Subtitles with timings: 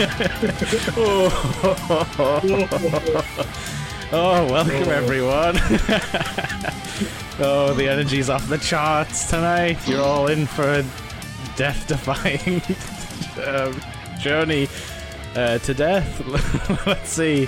[4.12, 5.56] oh, welcome everyone.
[7.38, 9.76] oh, the energy's off the charts tonight.
[9.86, 10.82] You're all in for a
[11.56, 12.62] death-defying
[13.46, 13.78] um,
[14.18, 14.68] journey
[15.34, 16.86] uh, to death.
[16.86, 17.46] Let's see.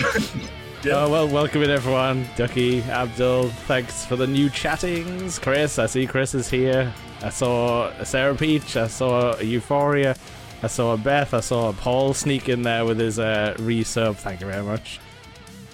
[0.85, 2.29] Oh, well, welcome in everyone.
[2.37, 5.39] Ducky, Abdul, thanks for the new chattings.
[5.39, 6.93] Chris, I see Chris is here.
[7.23, 10.17] I saw Sarah Peach, I saw Euphoria,
[10.63, 14.17] I saw a Beth, I saw a Paul sneak in there with his uh, resub.
[14.17, 15.01] Thank you very much.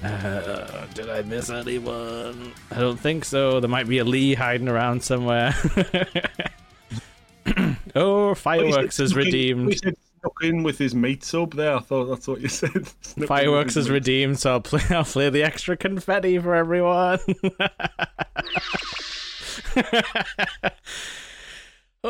[0.03, 2.53] Uh, did I miss anyone?
[2.71, 3.61] I don't think so.
[3.61, 5.55] There might be a Lee hiding around somewhere.
[7.95, 9.67] oh, fireworks is redeemed.
[9.67, 11.77] We said snuck in with his mate sub there.
[11.77, 12.87] I thought that's what you said.
[13.01, 14.83] Snuck Fireworks is redeemed, so I'll play.
[14.91, 17.19] I'll play the extra confetti for everyone.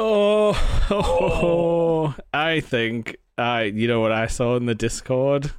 [0.00, 3.64] Oh, oh, I think I.
[3.64, 5.52] You know what I saw in the Discord?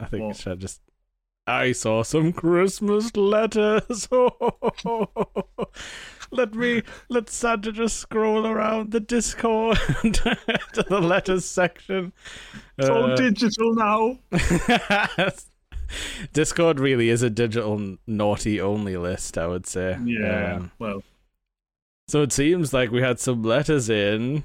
[0.00, 0.36] I think What?
[0.36, 0.80] should I just.
[1.46, 4.08] I saw some Christmas letters.
[6.30, 12.12] let me let Santa just scroll around the Discord to the letters section.
[12.78, 14.18] It's all Uh, digital now.
[16.32, 19.98] Discord really is a digital naughty only list, I would say.
[20.02, 20.54] Yeah.
[20.56, 21.02] Um, well,
[22.08, 24.44] so it seems like we had some letters in.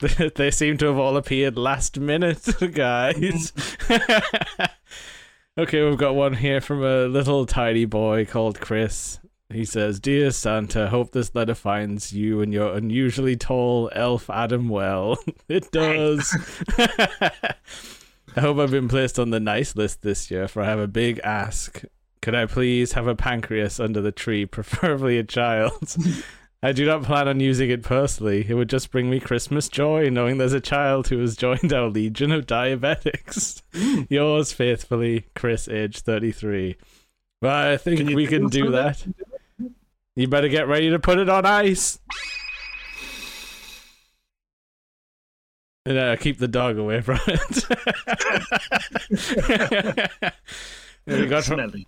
[0.34, 3.52] they seem to have all appeared last minute, guys.
[5.58, 9.18] okay, we've got one here from a little tiny boy called Chris.
[9.52, 14.68] He says, Dear Santa, hope this letter finds you and your unusually tall elf Adam
[14.68, 15.18] well.
[15.48, 16.36] it does.
[16.78, 20.86] I hope I've been placed on the nice list this year, for I have a
[20.86, 21.82] big ask.
[22.22, 25.96] Could I please have a pancreas under the tree, preferably a child?
[26.62, 28.44] I do not plan on using it personally.
[28.46, 31.88] It would just bring me Christmas joy knowing there's a child who has joined our
[31.88, 33.62] legion of diabetics.
[34.10, 36.76] Yours faithfully, Chris, age 33.
[37.40, 39.06] Well, I think Can we can do for that.
[40.14, 41.98] You better get ready to put it on ice.
[45.86, 47.64] And uh, keep the dog away from it.
[51.06, 51.86] we got smelly.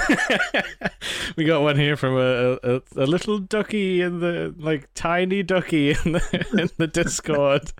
[1.36, 5.90] we got one here from a, a a little ducky in the like tiny ducky
[5.90, 7.72] in the in the Discord.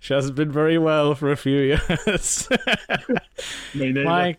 [0.00, 2.48] She hasn't been very well for a few years.
[3.74, 4.36] My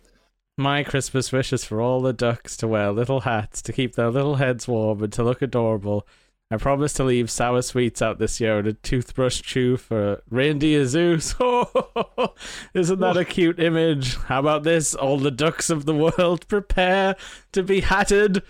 [0.56, 4.10] my Christmas wish is for all the ducks to wear little hats to keep their
[4.10, 6.06] little heads warm and to look adorable.
[6.54, 10.86] I promise to leave sour sweets out this year and a toothbrush chew for reindeer
[10.86, 11.34] Zeus.
[12.74, 14.14] Isn't that a cute image?
[14.14, 14.94] How about this?
[14.94, 17.16] All the ducks of the world prepare
[17.50, 18.44] to be hatted.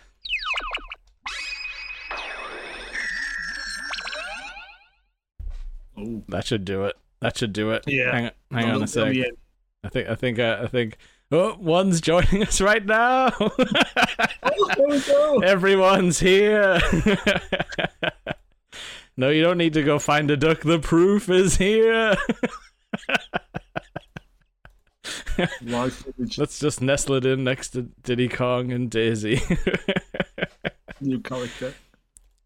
[5.97, 6.23] Oh.
[6.29, 6.97] That should do it.
[7.21, 7.85] That should do it.
[7.87, 8.13] Yeah.
[8.13, 9.17] Hang, hang on a sec.
[9.83, 10.09] I think.
[10.11, 10.39] I think.
[10.39, 10.99] Uh, I think.
[11.35, 13.33] Oh, one's joining us right now.
[13.41, 13.51] Oh,
[14.77, 15.41] there we go.
[15.41, 16.81] Everyone's here.
[19.17, 20.61] no, you don't need to go find a duck.
[20.61, 22.15] The proof is here.
[25.63, 29.41] Let's just nestle it in next to Diddy Kong and Daisy.
[31.01, 31.75] New character.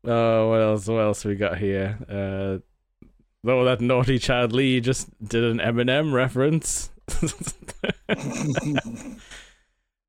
[0.05, 0.87] oh, what else?
[0.87, 1.99] What else we got here?
[2.09, 2.59] Uh,
[3.47, 6.91] oh, that naughty child Lee just did an Eminem reference.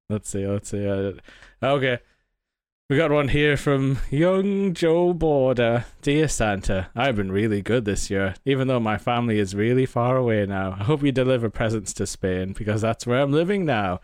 [0.10, 0.46] let's see.
[0.46, 0.88] Let's see.
[0.88, 1.14] Uh,
[1.64, 2.00] okay.
[2.90, 5.86] We got one here from young Joe Border.
[6.02, 10.18] Dear Santa, I've been really good this year, even though my family is really far
[10.18, 10.76] away now.
[10.80, 14.02] I hope you deliver presents to Spain because that's where I'm living now.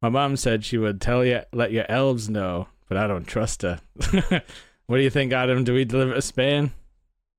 [0.00, 3.62] My mom said she would tell you, let your elves know, but I don't trust
[3.62, 3.80] her.
[4.86, 5.64] what do you think, Adam?
[5.64, 6.70] Do we deliver to Spain?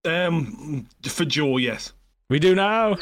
[0.04, 1.94] Um, for Joe, yes.
[2.30, 2.98] We do now.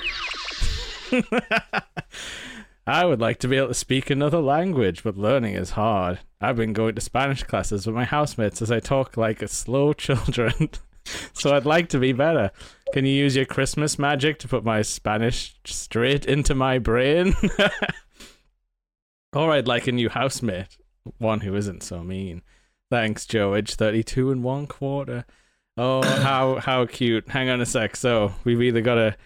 [2.87, 6.19] I would like to be able to speak another language, but learning is hard.
[6.39, 9.93] I've been going to Spanish classes with my housemates as I talk like a slow
[9.93, 10.69] children.
[11.33, 12.51] so I'd like to be better.
[12.93, 17.35] Can you use your Christmas magic to put my Spanish straight into my brain?
[19.33, 20.77] or I'd like a new housemate,
[21.17, 22.41] one who isn't so mean.
[22.89, 23.53] Thanks, Joe.
[23.55, 25.25] Age thirty-two and one quarter.
[25.75, 27.27] Oh, how how cute!
[27.27, 27.97] Hang on a sec.
[27.97, 29.17] So we've either got to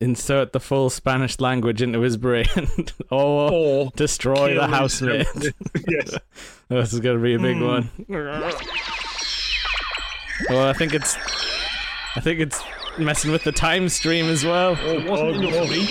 [0.00, 2.46] insert the full Spanish language into his brain,
[3.10, 5.26] or Or destroy the his housemate.
[5.88, 6.14] yes.
[6.68, 7.64] this is gonna be a big Hmm.
[7.64, 7.90] one.
[10.50, 11.16] Well, I think it's,
[12.16, 12.60] I think it's
[12.98, 14.74] messing with the time stream as well.
[14.74, 15.90] There wasn't enough meat.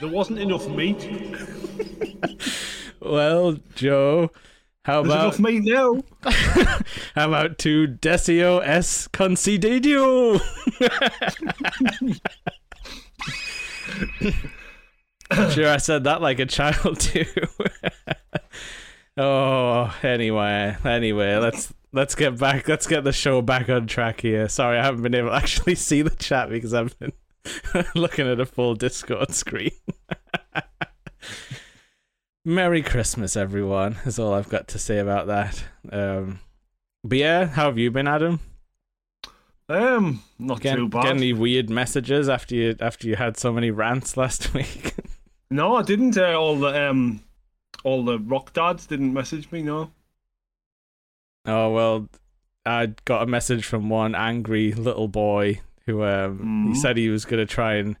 [0.00, 1.08] there wasn't enough meat.
[3.00, 4.30] Well, Joe,
[4.88, 6.02] How There's about enough meat now.
[7.14, 10.40] how about to Desio S Considedio?
[15.52, 17.26] sure, I said that like a child too.
[19.18, 22.66] oh, anyway, anyway, let's let's get back.
[22.66, 24.48] Let's get the show back on track here.
[24.48, 27.12] Sorry, I haven't been able to actually see the chat because I've been
[27.94, 29.72] looking at a full Discord screen.
[32.44, 33.98] Merry Christmas, everyone.
[34.04, 35.64] Is all I've got to say about that.
[35.90, 36.40] Um,
[37.04, 38.40] but yeah, how have you been, Adam?
[39.68, 43.70] Um, not Get, too get any weird messages after you after you had so many
[43.70, 44.94] rants last week?
[45.50, 46.16] No, I didn't.
[46.16, 47.22] Uh, all the um,
[47.84, 49.62] all the rock dads didn't message me.
[49.62, 49.90] No.
[51.44, 52.08] oh well,
[52.64, 56.76] I got a message from one angry little boy who um he Mhm.
[56.76, 57.96] said he was gonna try and.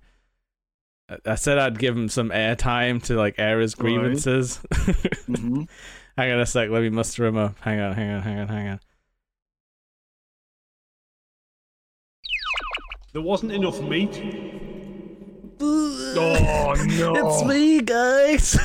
[1.24, 3.82] I said I'd give him some airtime to like air his Right.
[3.84, 4.56] grievances.
[5.26, 5.62] hmm
[6.16, 7.56] hang on a sec, let me muster him up.
[7.60, 8.80] Hang on, hang on, hang on, hang on.
[13.12, 14.20] There wasn't enough meat.
[15.60, 17.14] Oh no!
[17.16, 18.58] It's me, guys.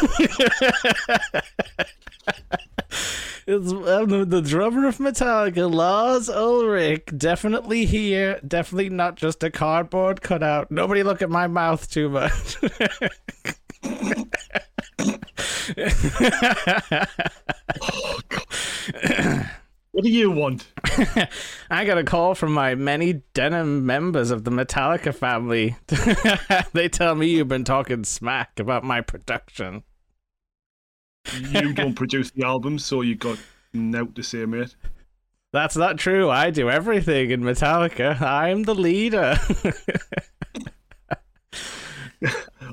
[3.48, 7.06] it's um, the, the drummer of Metallica, Lars Ulrich.
[7.18, 8.40] Definitely here.
[8.48, 10.72] Definitely not just a cardboard cutout.
[10.72, 12.58] Nobody look at my mouth too much.
[19.94, 20.66] What do you want?
[21.70, 25.78] I got a call from my many denim members of the Metallica family.
[26.74, 29.84] they tell me you've been talking smack about my production.
[31.32, 33.40] You don't produce the albums, so you got
[33.74, 34.76] nout to say, mate.
[35.52, 36.30] That's not true.
[36.30, 38.20] I do everything in Metallica.
[38.22, 39.38] I'm the leader.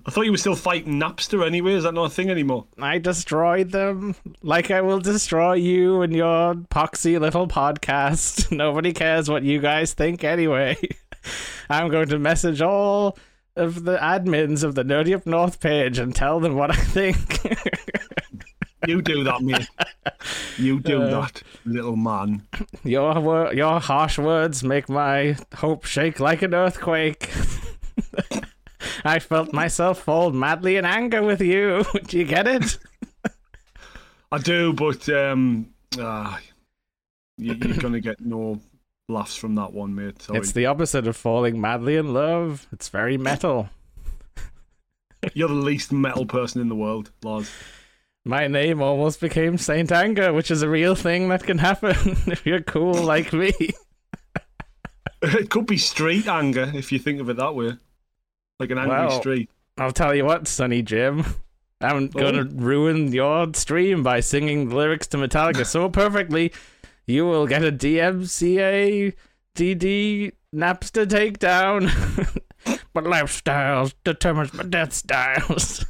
[0.07, 1.75] I thought you were still fighting Napster anyway.
[1.75, 2.67] Is that not a thing anymore?
[2.81, 8.51] I destroyed them like I will destroy you and your poxy little podcast.
[8.57, 10.77] Nobody cares what you guys think anyway.
[11.71, 13.19] I'm going to message all
[13.57, 17.41] of the admins of the Nerdy Up North page and tell them what I think.
[18.87, 19.69] You do that, mate.
[20.57, 21.21] You do Uh.
[21.21, 22.43] that, little man.
[22.85, 27.31] your wor- your harsh words make my hope shake like an earthquake.
[29.05, 31.85] I felt myself fall madly in anger with you.
[32.07, 32.79] Do you get it?
[34.33, 36.39] I do, but um, ah,
[37.37, 38.61] you, you're gonna get no
[39.09, 40.23] laughs from that one, mate.
[40.23, 40.39] Sorry.
[40.39, 42.67] It's the opposite of falling madly in love.
[42.73, 43.69] It's very metal.
[45.35, 47.51] You're the least metal person in the world, Lars.
[48.25, 51.97] My name almost became Saint Anger, which is a real thing that can happen
[52.27, 53.53] if you're cool like me.
[55.23, 57.77] It could be street anger if you think of it that way,
[58.59, 59.51] like an angry Well, street.
[59.77, 61.25] I'll tell you what, Sonny Jim.
[61.83, 62.55] I'm gonna oh.
[62.55, 66.53] ruin your stream by singing the lyrics to Metallica so perfectly,
[67.07, 69.15] you will get a DMCA
[69.57, 71.91] DD Napster takedown.
[72.93, 75.87] but lifestyles determines my death styles.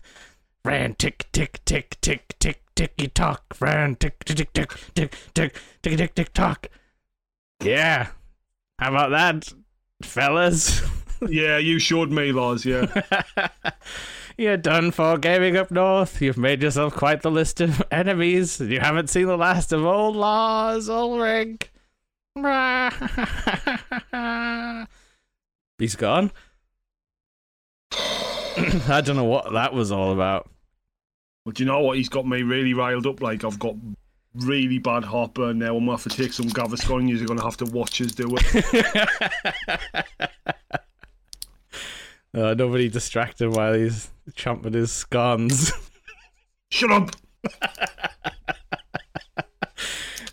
[0.65, 3.57] Ran tick tick tick tick tick ticky tock.
[3.61, 6.69] Ran tick tick tick tick tick tick tick tick tick tock.
[7.63, 8.09] Yeah.
[8.79, 9.53] How about that,
[10.03, 10.83] fellas?
[11.29, 12.65] Yeah, you showed me, Lars.
[12.65, 12.87] Yeah,
[14.39, 16.23] You're done for gaming up north.
[16.23, 18.59] You've made yourself quite the list of enemies.
[18.59, 21.71] You haven't seen the last of old Lars Ulrich.
[25.79, 26.33] He's gone.
[28.89, 30.49] I don't know what that was all about.
[31.45, 31.97] but you know what?
[31.97, 33.21] He's got me really riled up.
[33.21, 33.75] Like I've got
[34.35, 35.77] really bad heartburn now.
[35.77, 37.09] I'm gonna have to take some Gaviscon.
[37.09, 39.09] You're gonna have to watch us do it.
[42.33, 45.73] Uh, nobody distracted while he's chomping his scones.
[46.71, 47.11] Shut up.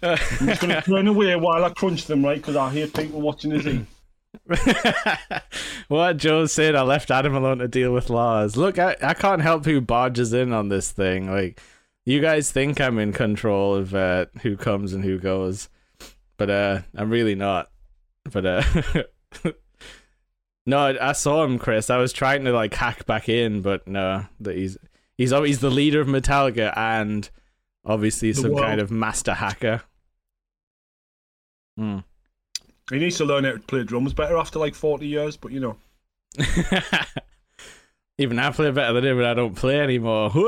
[0.03, 2.37] I'm just gonna turn away while I crunch them, right?
[2.37, 3.81] Because I hear people watching us eat.
[5.87, 8.55] what Joe said, I left Adam alone to deal with Lars.
[8.57, 11.31] Look, I, I can't help who barges in on this thing.
[11.31, 11.59] Like,
[12.05, 15.69] you guys think I'm in control of uh, who comes and who goes,
[16.37, 17.69] but uh, I'm really not.
[18.31, 18.63] But uh,
[20.65, 21.89] no, I, I saw him, Chris.
[21.89, 24.77] I was trying to like hack back in, but no, that he's
[25.17, 27.29] he's always the leader of Metallica and
[27.85, 28.65] obviously The some world.
[28.65, 29.81] kind of master hacker.
[31.77, 31.99] Hmm.
[32.89, 35.59] He needs to learn how to play drums better after like 40 years, but you
[35.59, 35.75] know.
[38.17, 40.29] Even I play better than him, and I don't play anymore.
[40.31, 40.43] what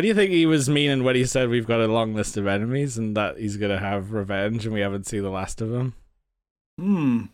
[0.00, 2.46] do you think he was meaning when he said we've got a long list of
[2.46, 5.94] enemies and that he's gonna have revenge and we haven't seen the last of him?
[6.78, 7.24] Hmm.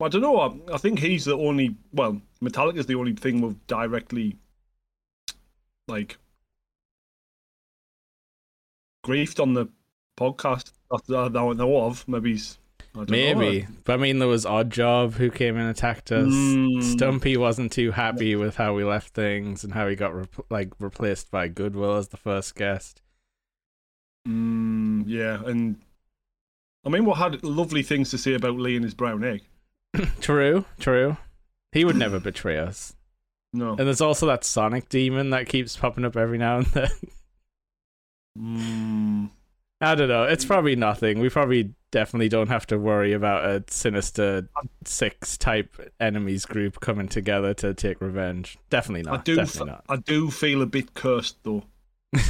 [0.00, 0.38] I don't know.
[0.38, 1.76] I, I think he's the only.
[1.92, 4.36] Well, Metallica's the only thing we've directly,
[5.88, 6.18] like,
[9.04, 9.68] griefed on the
[10.16, 12.06] podcast that I don't know of.
[12.08, 12.58] Maybe he's
[12.96, 13.62] I Maybe.
[13.62, 13.68] Know.
[13.84, 16.32] But I mean, there was Oddjob who came and attacked us.
[16.32, 16.82] Mm.
[16.82, 20.72] Stumpy wasn't too happy with how we left things and how he got re- like
[20.78, 23.02] replaced by Goodwill as the first guest.
[24.26, 25.76] Mm, yeah, and
[26.84, 29.42] I mean, what had lovely things to say about Lee and his brown egg.
[30.20, 31.16] true, true.
[31.72, 32.94] He would never betray us.
[33.52, 33.70] No.
[33.70, 36.88] And there's also that Sonic demon that keeps popping up every now and then.
[38.38, 39.30] Mm,
[39.80, 40.24] I don't know.
[40.24, 41.18] It's probably nothing.
[41.20, 44.48] We probably definitely don't have to worry about a sinister
[44.84, 48.56] six type enemies group coming together to take revenge.
[48.70, 49.20] Definitely not.
[49.20, 49.36] I do.
[49.36, 51.64] Definitely f- I do feel a bit cursed though.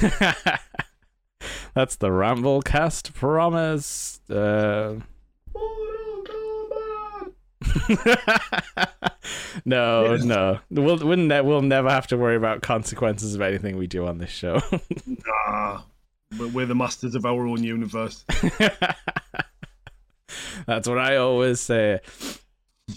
[1.74, 4.20] That's the ramble cast promise.
[4.28, 4.96] Uh...
[9.64, 10.24] no, Yes.
[10.24, 10.58] no.
[10.70, 14.18] We'll we'll, ne- we'll never have to worry about consequences of anything we do on
[14.18, 14.60] this show.
[15.06, 15.82] Nah,
[16.32, 18.24] but we're the masters of our own universe.
[20.66, 22.00] That's what I always say.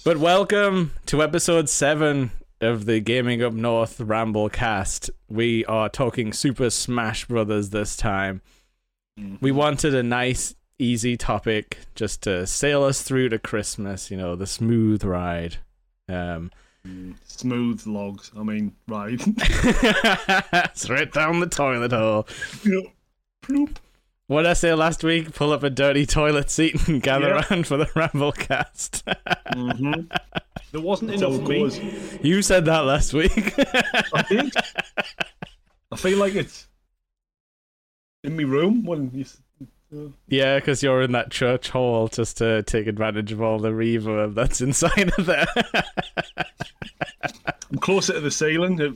[0.04, 2.32] But welcome to episode 7
[2.62, 5.10] of the Gaming Up North Ramble cast.
[5.28, 8.42] We are talking Super Smash Brothers this time.
[9.42, 14.36] We wanted a nice, easy topic just to sail us through to Christmas, you know,
[14.36, 15.58] the smooth ride.
[16.08, 16.52] Um,
[17.26, 18.32] Smooth logs.
[18.38, 19.20] I mean, right.
[20.74, 22.28] straight down the toilet hole.
[23.44, 23.78] Ploop.
[24.28, 25.34] What did I say last week?
[25.34, 27.44] Pull up a dirty toilet seat and gather Yeah.
[27.50, 29.04] around for the Ramble cast.
[29.54, 29.92] hmm
[30.72, 31.60] There wasn't So enough me.
[31.60, 31.80] goes.
[32.24, 33.54] you said that last week.
[34.14, 34.54] I did.
[35.92, 36.68] I feel like it's
[38.24, 39.26] in my room when you.
[39.98, 43.70] uh, Yeah, because you're in that church hall just to take advantage of all the
[43.72, 45.48] reverb that's inside of there.
[47.72, 48.76] I'm closer to the ceiling.
[48.76, 48.96] The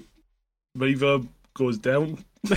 [0.77, 2.23] reverb goes down.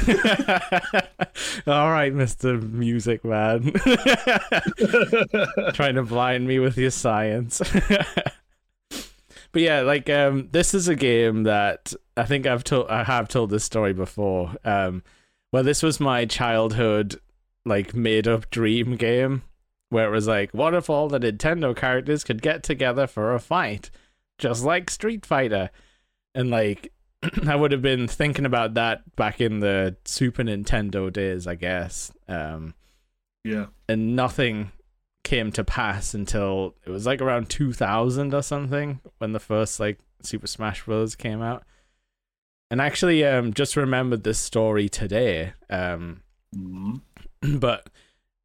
[1.66, 2.60] all right, Mr.
[2.60, 3.72] Music Man.
[5.74, 7.58] Trying to blind me with your science.
[8.90, 13.28] but yeah, like um this is a game that I think I've told I have
[13.28, 14.56] told this story before.
[14.64, 15.04] Um
[15.52, 17.20] well this was my childhood
[17.64, 19.42] like made up dream game
[19.90, 23.38] where it was like what if all the Nintendo characters could get together for a
[23.38, 23.92] fight
[24.38, 25.70] just like Street Fighter
[26.34, 26.92] and like
[27.46, 32.12] I would have been thinking about that back in the Super Nintendo days, I guess.
[32.28, 32.74] Um
[33.44, 33.66] Yeah.
[33.88, 34.72] and nothing
[35.24, 39.98] came to pass until it was like around 2000 or something when the first like
[40.22, 41.64] Super Smash Bros came out.
[42.70, 45.52] And actually um just remembered this story today.
[45.70, 46.22] Um
[46.54, 47.00] Mhm.
[47.60, 47.88] but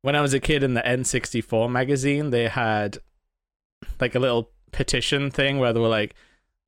[0.01, 2.97] when I was a kid in the N64 magazine, they had
[3.99, 6.15] like a little petition thing where they were like,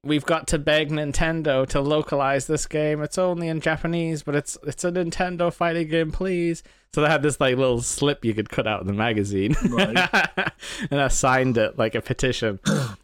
[0.03, 3.01] "We've got to beg Nintendo to localize this game.
[3.01, 7.23] It's only in Japanese, but it's it's a Nintendo fighting game, please." So they had
[7.23, 9.97] this like little slip you could cut out of the magazine, Right.
[10.91, 12.59] and I signed it like a petition.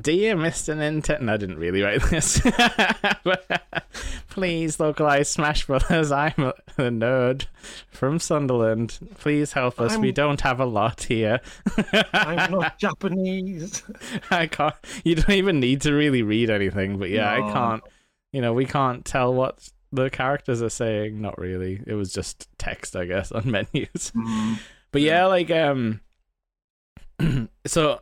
[0.00, 0.76] Dear Mr.
[0.76, 2.40] Nintendo, I didn't really write this.
[3.24, 3.82] But
[4.30, 6.12] Please localize Smash Brothers.
[6.12, 7.46] I'm a, a nerd
[7.90, 8.98] from Sunderland.
[9.18, 9.96] Please help us.
[9.96, 11.40] We I'm- don't have a lot here.
[12.12, 13.82] I'm not Japanese.
[14.30, 14.74] I can't.
[15.04, 17.82] You don't even need to really read anything, but yeah, I can't.
[18.32, 21.20] You know, we can't tell what the characters are saying.
[21.20, 21.82] Not really.
[21.86, 24.12] It was just text, I guess, on menus.
[24.14, 24.58] Mhm.
[24.92, 26.00] But yeah, like um
[27.66, 28.00] so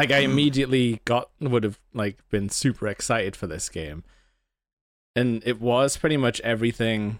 [0.00, 4.02] like I immediately got would have like been super excited for this game.
[5.14, 7.18] And it was pretty much everything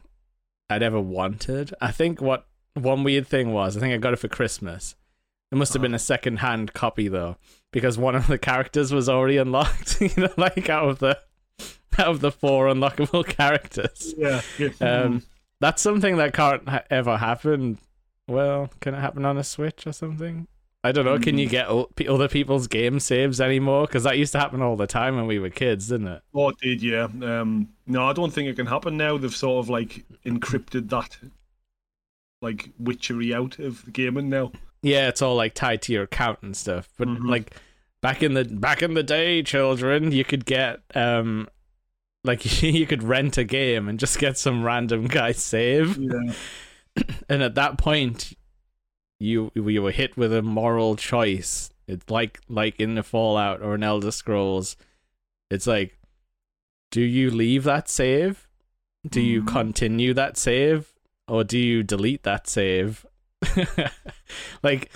[0.70, 1.74] I'd ever wanted.
[1.82, 4.94] I think what one weird thing was, I think I got it for Christmas.
[5.52, 7.36] It must have been a second hand copy though,
[7.70, 11.18] because one of the characters was already unlocked, you know, like out of the
[11.98, 14.14] out of the four unlockable characters.
[14.16, 14.40] Yeah.
[14.58, 14.70] yeah.
[14.80, 15.22] Um,
[15.60, 17.76] that's something that can't ha- ever happen.
[18.26, 20.46] Well, can it happen on a Switch or something?
[20.82, 21.18] I don't know.
[21.18, 23.86] Can you get other people's game saves anymore?
[23.86, 26.22] Because that used to happen all the time when we were kids, didn't it?
[26.34, 27.04] Oh, it did, yeah.
[27.04, 29.18] Um, no, I don't think it can happen now.
[29.18, 31.18] They've sort of like encrypted that,
[32.40, 34.52] like witchery out of gaming now.
[34.82, 36.88] Yeah, it's all like tied to your account and stuff.
[36.96, 37.28] But Mhm.
[37.28, 37.54] like
[38.00, 41.46] back in the back in the day, children, you could get um
[42.24, 45.98] like you could rent a game and just get some random guy save.
[45.98, 46.32] Yeah.
[47.28, 48.32] and at that point
[49.20, 51.70] you you were hit with a moral choice.
[51.86, 54.76] It's like like in the fallout or an elder scrolls.
[55.50, 55.96] It's like
[56.90, 58.48] do you leave that save?
[59.08, 59.46] Do you Mhm.
[59.48, 60.92] continue that save?
[61.28, 63.06] Or do you delete that save?
[64.62, 64.90] Like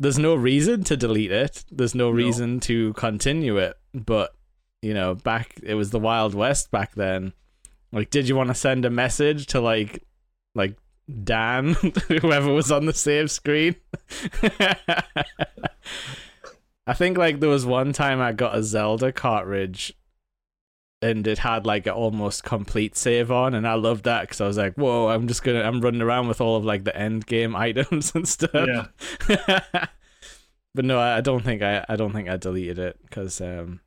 [0.00, 1.64] there's no reason to delete it.
[1.70, 2.16] There's no No.
[2.16, 3.76] reason to continue it.
[3.94, 4.34] But
[4.82, 7.32] you know back it was the wild west back then.
[7.92, 10.02] Like did you want to send a message to like
[10.54, 10.76] like
[11.24, 11.74] Dan,
[12.08, 13.76] whoever was on the save screen.
[16.86, 19.94] I think like there was one time I got a Zelda cartridge
[21.00, 24.46] and it had like an almost complete save on and I loved that because I
[24.46, 27.26] was like, whoa, I'm just gonna I'm running around with all of like the end
[27.26, 28.52] game items and stuff.
[28.54, 28.86] Yeah.
[30.74, 33.80] but no, I don't think I I don't think I deleted it because um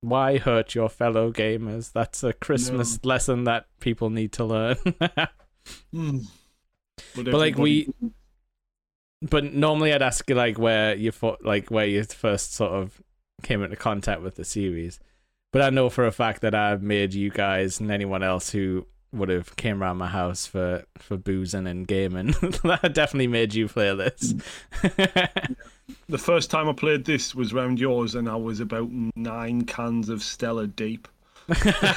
[0.00, 1.92] why hurt your fellow gamers?
[1.92, 4.76] That's a Christmas lesson that people need to learn.
[7.14, 7.92] But like we,
[9.22, 13.02] but normally I'd ask you like where you thought like where you first sort of
[13.42, 15.00] came into contact with the series.
[15.52, 18.86] But I know for a fact that I've made you guys and anyone else who
[19.12, 22.34] would have came around my house for for boozing and gaming.
[22.64, 24.34] I definitely made you play this.
[26.08, 30.08] the first time I played this was round yours, and I was about nine cans
[30.08, 31.08] of Stella deep.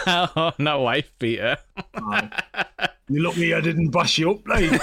[0.07, 1.57] oh, not wife beater.
[3.07, 4.81] You lucky I didn't bash you up, like.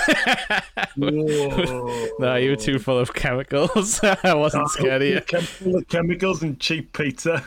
[0.97, 4.01] No, you were too full of chemicals.
[4.25, 5.21] I wasn't scared of you.
[5.23, 7.45] Chem- full of chemicals and cheap pizza.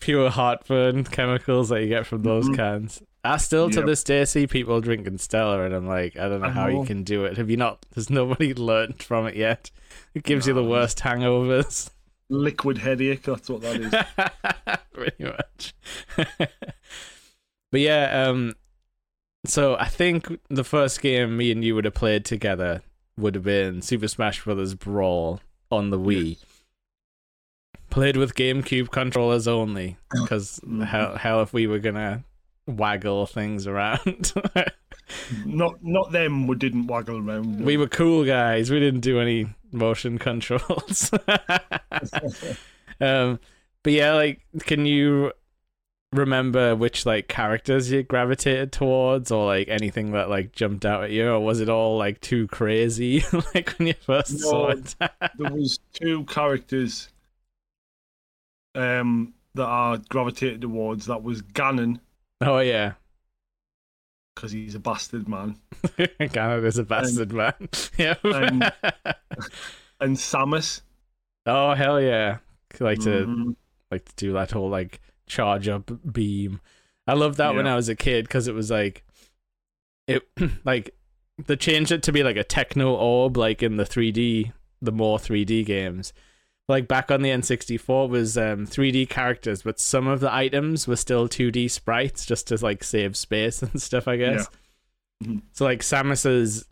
[0.00, 3.02] Pure heartburn chemicals that you get from those cans.
[3.22, 3.86] I still to Yep.
[3.86, 6.84] this day see people drinking Stella, and I'm like, I don't know I how you
[6.84, 7.36] can do it.
[7.36, 7.84] Have you not?
[7.94, 9.70] Has nobody learned from it yet?
[10.14, 11.90] It gives you the worst hangovers.
[12.28, 13.92] Liquid headache, that's what that is.
[14.92, 15.74] Pretty much.
[16.16, 18.54] but yeah, um,
[19.46, 22.82] so I think the first game me and you would have played together
[23.18, 24.74] would have been Super Smash Bros.
[24.74, 26.38] Brawl on the Wii.
[27.90, 30.84] Played with GameCube controllers only, because Mhm.
[30.86, 32.24] hell, hell if we were gonna
[32.66, 34.32] waggle things around.
[35.46, 37.64] not not them We didn't waggle around.
[37.64, 38.70] we were cool guys.
[38.70, 41.10] We didn't do any motion controls.
[43.00, 43.38] um,
[43.82, 45.32] but yeah, like, can you
[46.12, 51.10] remember which like characters you gravitated towards, or like anything that like jumped out at
[51.10, 53.22] you, or was it all like too crazy
[53.54, 54.94] like when you first saw it?
[55.00, 57.08] there was two characters
[58.74, 61.06] um that I gravitated towards.
[61.06, 62.00] That was Ganon,
[62.40, 62.92] oh yeah,
[64.34, 65.56] because he's a bastard man,
[65.98, 67.54] ganon is a bastard man.
[67.98, 68.14] yeah.
[68.24, 68.72] and-
[69.98, 70.82] and Samus.
[71.46, 72.38] oh hell yeah,
[72.80, 73.56] like to Mhm.
[73.90, 76.60] like to do that whole like charge up beam.
[77.06, 79.04] I loved that when I was a kid because it was like
[80.06, 80.22] it
[80.64, 80.94] like
[81.46, 85.18] they changed it to be like a techno orb like in the 3D the more
[85.18, 86.12] 3D games.
[86.68, 90.96] Like back on the N64 was um 3D characters, but some of the items were
[90.96, 94.48] still 2D sprites just to like save space and stuff, I guess.
[95.24, 95.42] Mhm.
[95.52, 96.66] So like Samus's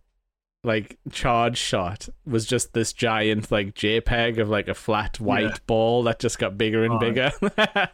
[0.65, 5.57] like charge shot was just this giant like JPEG of like a flat white Yeah.
[5.67, 6.99] ball that just got bigger and Aye.
[6.99, 7.33] bigger.
[7.41, 7.93] but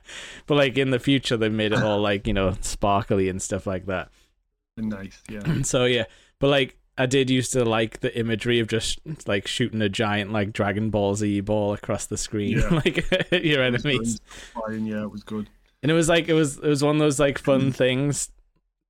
[0.48, 3.86] like in the future they made it all like, you know, sparkly and stuff like
[3.86, 4.10] that.
[4.76, 5.62] Nice, yeah.
[5.62, 6.04] so yeah.
[6.38, 10.32] But like I did used to like the imagery of just like shooting a giant
[10.32, 12.68] like Dragon Ball Z ball across the screen Yeah.
[12.84, 14.20] like at your enemies.
[14.54, 15.48] Fine, yeah, it was good.
[15.82, 18.30] And it was like it was it was one of those like fun things.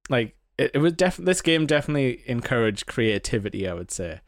[0.09, 4.21] Like it, it was def this game definitely encouraged creativity, I would say.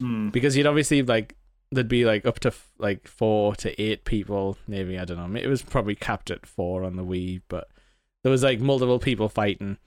[0.00, 0.28] Hmm.
[0.28, 1.36] Because you'd obviously like
[1.72, 5.40] there'd be like up to f- like four to eight people, maybe I don't know.
[5.40, 7.68] It was probably capped at four on the Wii, but
[8.22, 9.78] there was like multiple people fighting.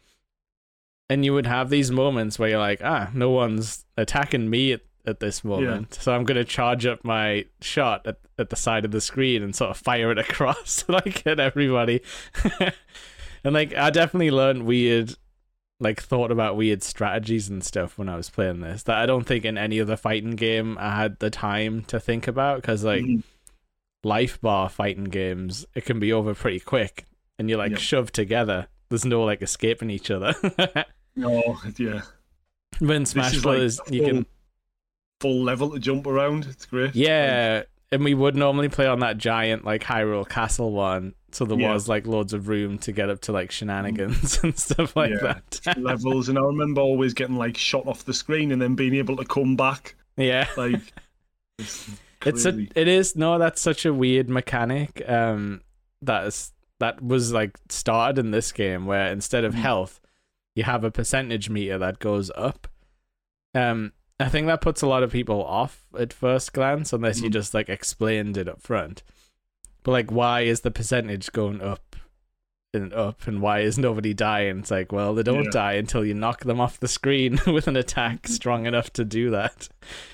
[1.10, 4.82] And you would have these moments where you're like, ah, no one's attacking me at,
[5.06, 5.94] at this moment.
[5.96, 9.56] So I'm gonna charge up my shot at, at the side of the screen and
[9.56, 12.02] sort of fire it across like at everybody.
[13.44, 15.16] and like I definitely learned weird
[15.84, 19.26] like thought about weird strategies and stuff when I was playing this that I don't
[19.26, 23.04] think in any other fighting game I had the time to think about because like
[23.04, 23.24] Mhm.
[24.04, 27.06] life bar fighting games it can be over pretty quick
[27.38, 30.34] and you're like shoved together there's no like escaping each other
[31.16, 32.02] No, yeah.
[32.80, 34.26] when Smash is like Brothers you full, can
[35.22, 36.46] full level to jump around.
[36.50, 36.96] It's great.
[36.96, 41.60] yeah and we would normally play on that giant like Hyrule Castle one so there
[41.60, 41.74] Yeah.
[41.74, 45.40] was like loads of room to get up to like shenanigans and stuff like Yeah.
[45.66, 48.96] that levels, and I remember always getting like shot off the screen and then being
[48.96, 49.96] able to come back.
[50.18, 50.82] yeah Like,
[51.60, 51.90] it's,
[52.26, 55.62] it's a it is no that's such a weird mechanic um
[56.02, 59.58] that is that was like started in this game where instead of Mhm.
[59.60, 60.00] health
[60.56, 62.68] you have a percentage meter that goes up
[63.56, 67.30] um i think that puts a lot of people off at first glance unless you
[67.30, 67.34] Mhm.
[67.34, 69.04] just like explained it up front
[69.84, 71.96] but like why is the percentage going up
[72.76, 75.50] and up and why is nobody dying it's like well they don't Yeah.
[75.52, 79.30] die until you knock them off the screen with an attack strong enough to do
[79.30, 79.70] that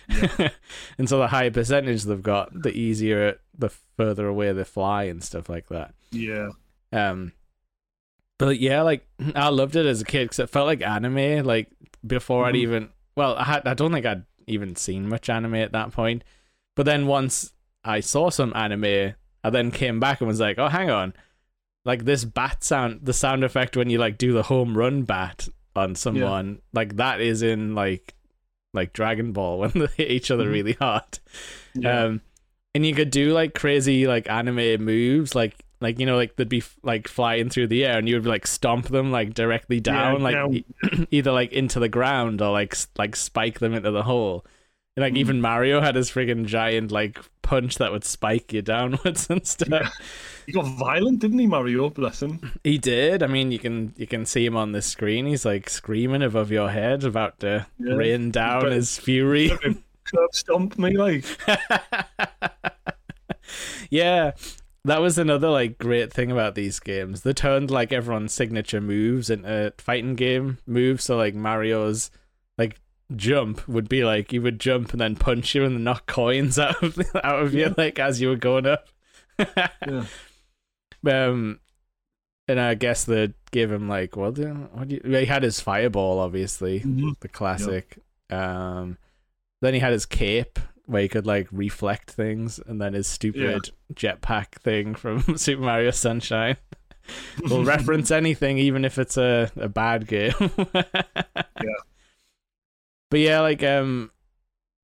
[0.10, 0.50] Yeah.
[0.98, 5.24] and so the higher percentage they've got, the easier, the further away they fly and
[5.24, 5.94] stuff like that.
[6.12, 6.50] yeah.
[6.92, 7.32] Um,
[8.38, 9.06] but yeah, like
[9.36, 11.46] I loved it as a kid because it felt like anime.
[11.46, 11.68] Like
[12.06, 12.60] before I'd Mhm.
[12.60, 16.24] even well, I had I don't think I'd even seen much anime at that point.
[16.76, 17.52] But then once
[17.84, 21.14] I saw some anime, I then came back and was like, oh, hang on,
[21.86, 25.48] like this bat sound, the sound effect when you like do the home run bat
[25.76, 28.14] on someone, like that is in like
[28.74, 30.52] like Dragon Ball when they hit each other Mhm.
[30.52, 31.20] really hard.
[31.74, 32.04] Yeah.
[32.06, 32.22] Um,
[32.76, 36.50] and you could do like crazy like anime moves, like like you know like they'd
[36.50, 39.80] be f- like flying through the air, and you would like stomp them like directly
[39.80, 40.54] down, like down.
[40.54, 40.66] e-
[41.12, 44.46] either like into the ground or like s- like spike them into the hole.
[45.00, 45.18] Like Mhm.
[45.18, 49.70] even Mario had his friggin' giant like punch that would spike you downwards and stuff.
[49.70, 49.90] Yeah.
[50.46, 51.90] he got violent, didn't he, Mario?
[51.90, 52.60] Bless him.
[52.64, 53.24] He did.
[53.24, 55.26] I mean, you can you can see him on the screen.
[55.26, 57.94] He's like screaming above your head, about to Yeah.
[57.96, 59.50] rain down But- his fury.
[60.06, 61.24] Curb stomp me like.
[63.90, 64.32] yeah,
[64.86, 67.22] that was another like great thing about these games.
[67.22, 71.04] They turned like everyone's signature moves into fighting game moves.
[71.04, 72.12] So like Mario's
[73.16, 76.60] jump would be like he would jump and then punch you and then knock coins
[76.60, 78.88] out of out of you like as you were going up.
[79.88, 80.06] Yeah.
[81.08, 81.60] Um,
[82.48, 84.34] and I guess they gave him like what?
[84.34, 87.18] Do, what do you, well, he had his fireball, obviously, Mhm.
[87.22, 88.00] the classic.
[88.30, 88.98] Um,
[89.62, 93.70] then he had his cape where he could like reflect things, and then his stupid
[93.94, 96.58] jetpack thing from Super Mario Sunshine.
[97.50, 100.34] will reference anything, even if it's a, a bad game.
[100.76, 101.80] yeah.
[103.10, 104.12] But yeah, like um,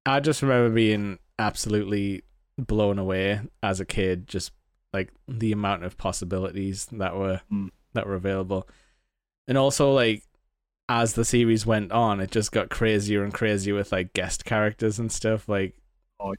[0.06, 2.24] I just remember being absolutely
[2.58, 4.52] blown away as a kid, just
[4.94, 7.70] like the amount of possibilities that were Mm.
[7.94, 8.68] that were available,
[9.48, 10.24] and also like
[10.88, 15.00] as the series went on, it just got crazier and crazier with like guest characters
[15.00, 15.50] and stuff.
[15.50, 15.76] Like,
[16.20, 16.34] Oh,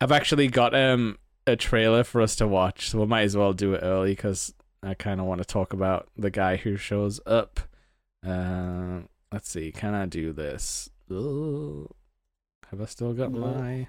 [0.00, 3.52] I've actually got um a trailer for us to watch, so we might as well
[3.52, 7.20] do it early because I kind of want to talk about the guy who shows
[7.26, 7.60] up.
[8.26, 9.00] Uh,
[9.32, 10.90] let's see, can I do this?
[11.10, 11.92] Ooh.
[12.70, 13.40] Have I still got No.
[13.40, 13.88] my?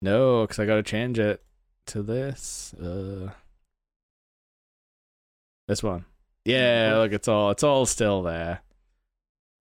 [0.00, 1.42] No, because I got to change it
[1.86, 2.74] to this.
[2.74, 3.30] Uh,
[5.66, 6.04] this one.
[6.44, 8.60] Yeah, look, it's all it's all still there.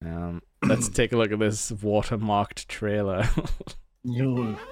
[0.06, 3.28] Um, let's take a look at this watermarked trailer.
[4.04, 4.56] Yo.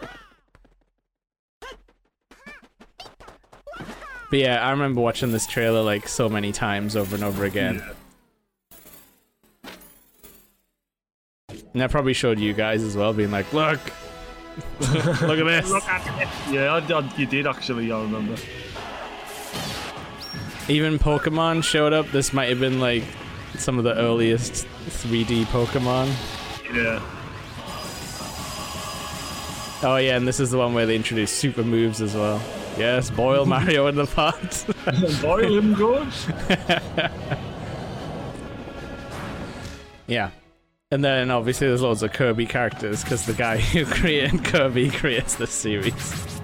[4.32, 7.75] But yeah, I remember watching this trailer like so many times over and over again.
[7.75, 7.93] Yeah.
[11.75, 13.81] And I probably showed you guys as well, being like, look,
[14.79, 15.69] look at this.
[15.69, 16.53] Look at it.
[16.53, 17.91] Yeah, I, I, you did actually.
[17.91, 18.38] I remember.
[20.69, 22.09] Even Pokemon showed up.
[22.11, 23.03] This might have been like
[23.57, 26.07] some of the earliest 3D Pokemon.
[26.73, 27.01] Yeah.
[29.83, 32.41] Oh yeah, and this is the one where they introduced super moves as well.
[32.77, 34.65] Yes, boil Mario in the pot.
[35.21, 36.07] Boil him good.
[40.07, 40.31] yeah.
[40.91, 45.36] And then obviously there's loads of Kirby characters because the guy who created Kirby creates
[45.36, 46.39] this series.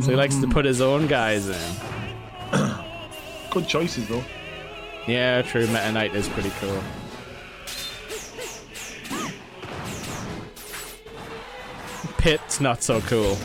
[0.00, 1.76] So he likes to put his own guys in.
[3.50, 4.22] Good choices though.
[5.06, 5.66] Yeah, true.
[5.68, 6.82] Meta Knight is pretty cool.
[12.18, 13.38] Pit's not so cool.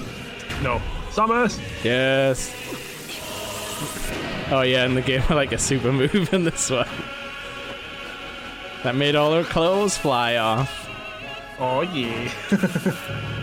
[0.62, 0.82] No.
[1.12, 1.60] Samus.
[1.84, 2.54] Yes.
[4.52, 6.88] Oh yeah, in the game, like a super move in this one.
[8.84, 10.90] That made all her clothes fly off.
[11.60, 12.32] Oh yeah.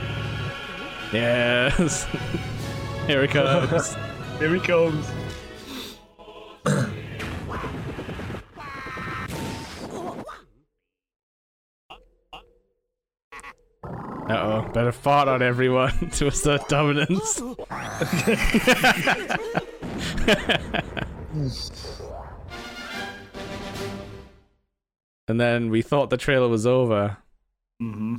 [1.13, 2.07] Yes.
[3.07, 3.95] Here it comes.
[4.39, 5.11] Here he comes.
[14.31, 17.41] Uh oh, better fart on everyone to assert dominance.
[25.29, 27.19] and then we thought the trailer was over.
[27.83, 28.17] Mm-hmm.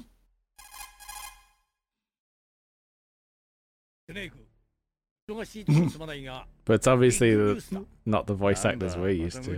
[6.66, 9.58] but it's obviously the, not the voice actors we're used to.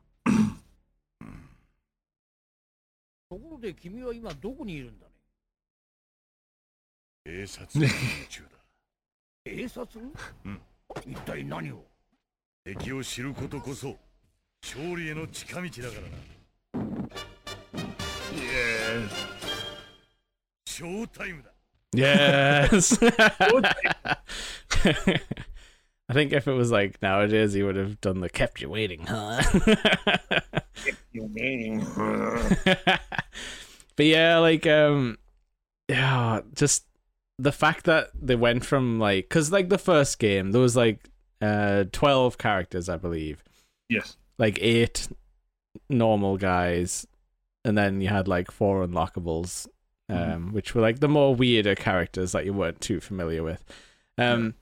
[3.30, 5.12] ところで君は今どこにいるんだね
[7.24, 7.86] 警察の
[8.28, 8.48] 中だ。
[9.44, 10.04] 警察
[10.44, 10.60] うん
[11.06, 11.84] 一体何を
[12.64, 13.96] 敵を知ることこそ
[14.60, 16.88] 勝利への近道だからな。
[18.34, 19.08] Yeah.
[20.66, 21.50] ショータイムだ。
[21.94, 22.98] Yes.
[26.08, 29.04] I think if it was like nowadays, he would have done the kept you waiting,
[29.06, 29.40] huh?
[31.12, 31.84] You mean?
[32.64, 33.00] but
[33.98, 35.18] yeah, like um,
[35.88, 36.84] yeah, just
[37.38, 41.08] the fact that they went from like, cause like the first game there was like
[41.40, 43.42] uh twelve characters, I believe,
[43.88, 44.16] Yes.
[44.38, 45.08] like eight
[45.88, 47.06] normal guys,
[47.64, 49.66] and then you had like four unlockables,
[50.08, 50.52] um, Mhm.
[50.52, 53.64] which were like the more weirder characters that you weren't too familiar with.
[54.18, 54.54] Um,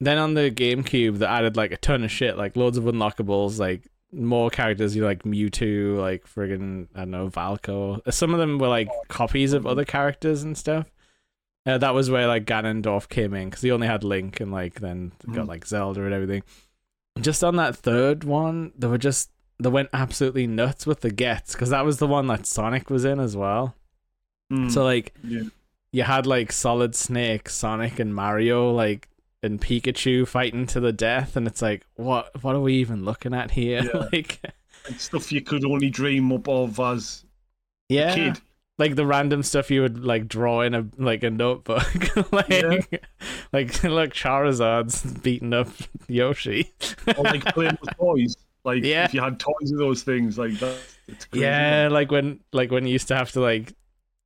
[0.00, 3.58] then on the GameCube, they added like a ton of shit, like loads of unlockables,
[3.58, 4.94] like more characters.
[4.94, 8.00] You know, like Mewtwo, like friggin' I don't know Falco.
[8.10, 10.90] Some of them were like copies of other characters and stuff.
[11.64, 14.80] Uh, that was where like Ganondorf came in because he only had Link and like
[14.80, 15.48] then got Mhm.
[15.48, 16.42] like Zelda and everything.
[17.20, 21.52] Just on that third one, they were just they went absolutely nuts with the gets
[21.54, 23.74] because that was the one that Sonic was in as well.
[24.52, 25.42] Mm, So like yeah.
[25.92, 29.08] you had like Solid Snake, Sonic, and Mario, like
[29.42, 33.34] and Pikachu fighting to the death, and it's like, what what are we even looking
[33.34, 33.82] at here?
[33.82, 34.08] Yeah.
[34.12, 34.40] like,
[34.96, 37.24] stuff you could only dream up of as
[37.88, 38.40] yeah, a kid.
[38.78, 41.86] like the random stuff you would like draw in a like a notebook,
[42.32, 42.78] like Yeah.
[43.52, 45.68] like look Charizard's beating up
[46.08, 46.72] Yoshi.
[47.16, 48.36] Or like playing with toys.
[48.64, 49.04] Like Yeah.
[49.04, 50.76] if you had toys of those things, like that.
[51.32, 53.72] Yeah, like when like when you used to have to like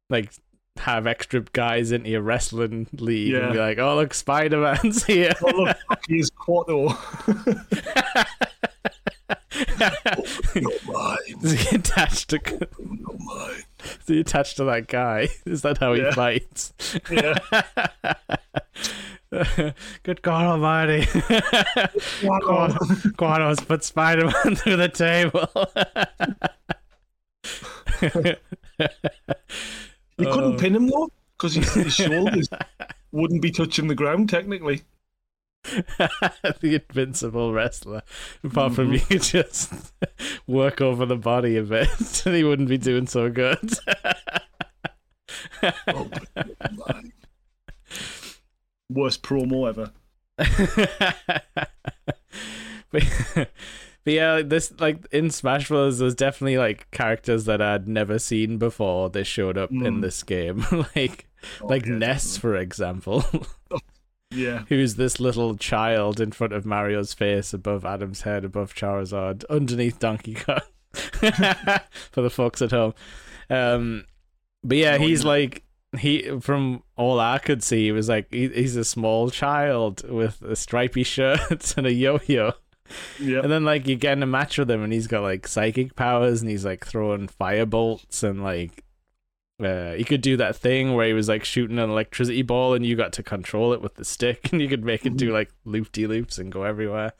[0.08, 0.32] like
[0.78, 5.32] have extra guys into your wrestling league and be like, oh look, Spider Man's here.
[5.42, 5.76] Oh look,
[6.08, 6.96] here's Kuato.
[10.56, 13.50] no Is he attached to no
[13.84, 15.28] is he attached to that guy?
[15.44, 16.72] Is that how he fights?
[17.10, 17.34] Yeah.
[20.02, 21.02] Good God Almighty!
[21.02, 22.72] Kuato.
[23.16, 25.48] Quados put Spider Man through the table.
[30.20, 30.58] You couldn't Oh.
[30.58, 32.48] pin him though, because his, his shoulders
[33.12, 34.82] wouldn't be touching the ground technically.
[35.64, 38.02] the invincible wrestler.
[38.42, 38.94] Apart from Mhm.
[38.94, 39.92] you could just
[40.46, 43.72] work over the body a bit, and he wouldn't be doing so good.
[45.88, 46.08] Oh.
[48.88, 49.92] Worst promo ever.
[52.90, 53.48] but,
[54.04, 55.98] but yeah, this like in Smash Bros.
[55.98, 59.10] There's definitely like characters that I'd never seen before.
[59.10, 60.02] They showed up in Mm.
[60.02, 60.64] this game,
[60.96, 61.26] like
[61.62, 63.24] Oh, like yeah, Ness, for example,
[64.30, 64.64] Yeah.
[64.68, 69.98] who's this little child in front of Mario's face, above Adam's head, above Charizard, underneath
[69.98, 70.60] Donkey Kong.
[72.12, 72.94] for the folks at home,
[73.48, 74.04] um,
[74.64, 75.62] but yeah, No, he's like
[75.98, 80.40] he from all I could see, he was like he, he's a small child with
[80.42, 82.52] a stripy shirt and a yo-yo.
[83.18, 83.40] Yeah.
[83.40, 85.96] And then like you get in a match with him and he's got like psychic
[85.96, 88.84] powers and he's like throwing fire bolts and like
[89.62, 92.86] uh, he could do that thing where he was like shooting an electricity ball and
[92.86, 95.50] you got to control it with the stick and you could make it do like
[95.64, 97.12] loop de loops and go everywhere.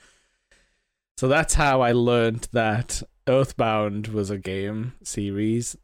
[1.19, 5.77] So that's how I learned that Earthbound was a game series.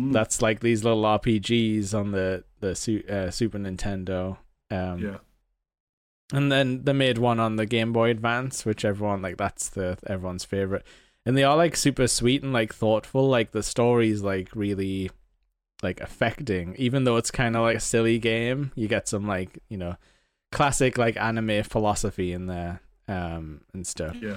[0.00, 0.12] Mm.
[0.12, 4.38] That's like these little RPGs on the the su- uh, Super Nintendo.
[4.70, 5.16] Um, yeah.
[6.32, 9.98] And then they made one on the Game Boy Advance, which everyone like that's the
[10.06, 10.84] everyone's favorite.
[11.24, 13.28] And they are like super sweet and like thoughtful.
[13.28, 15.10] Like the story's like really
[15.82, 18.72] like affecting, even though it's kind of like a silly game.
[18.74, 19.96] You get some like you know
[20.52, 24.16] classic like anime philosophy in there um and stuff.
[24.20, 24.36] Yeah.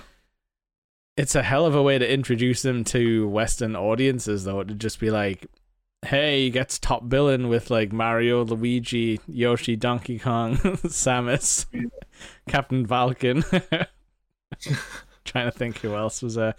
[1.18, 4.64] It's a hell of a way to introduce them to Western audiences, though.
[4.64, 5.48] To just be like,
[6.06, 11.66] hey, he gets top billing with like Mario, Luigi, Yoshi, Donkey Kong, Samus,
[12.48, 13.44] Captain Falcon.
[15.26, 16.56] Trying to think who else was there.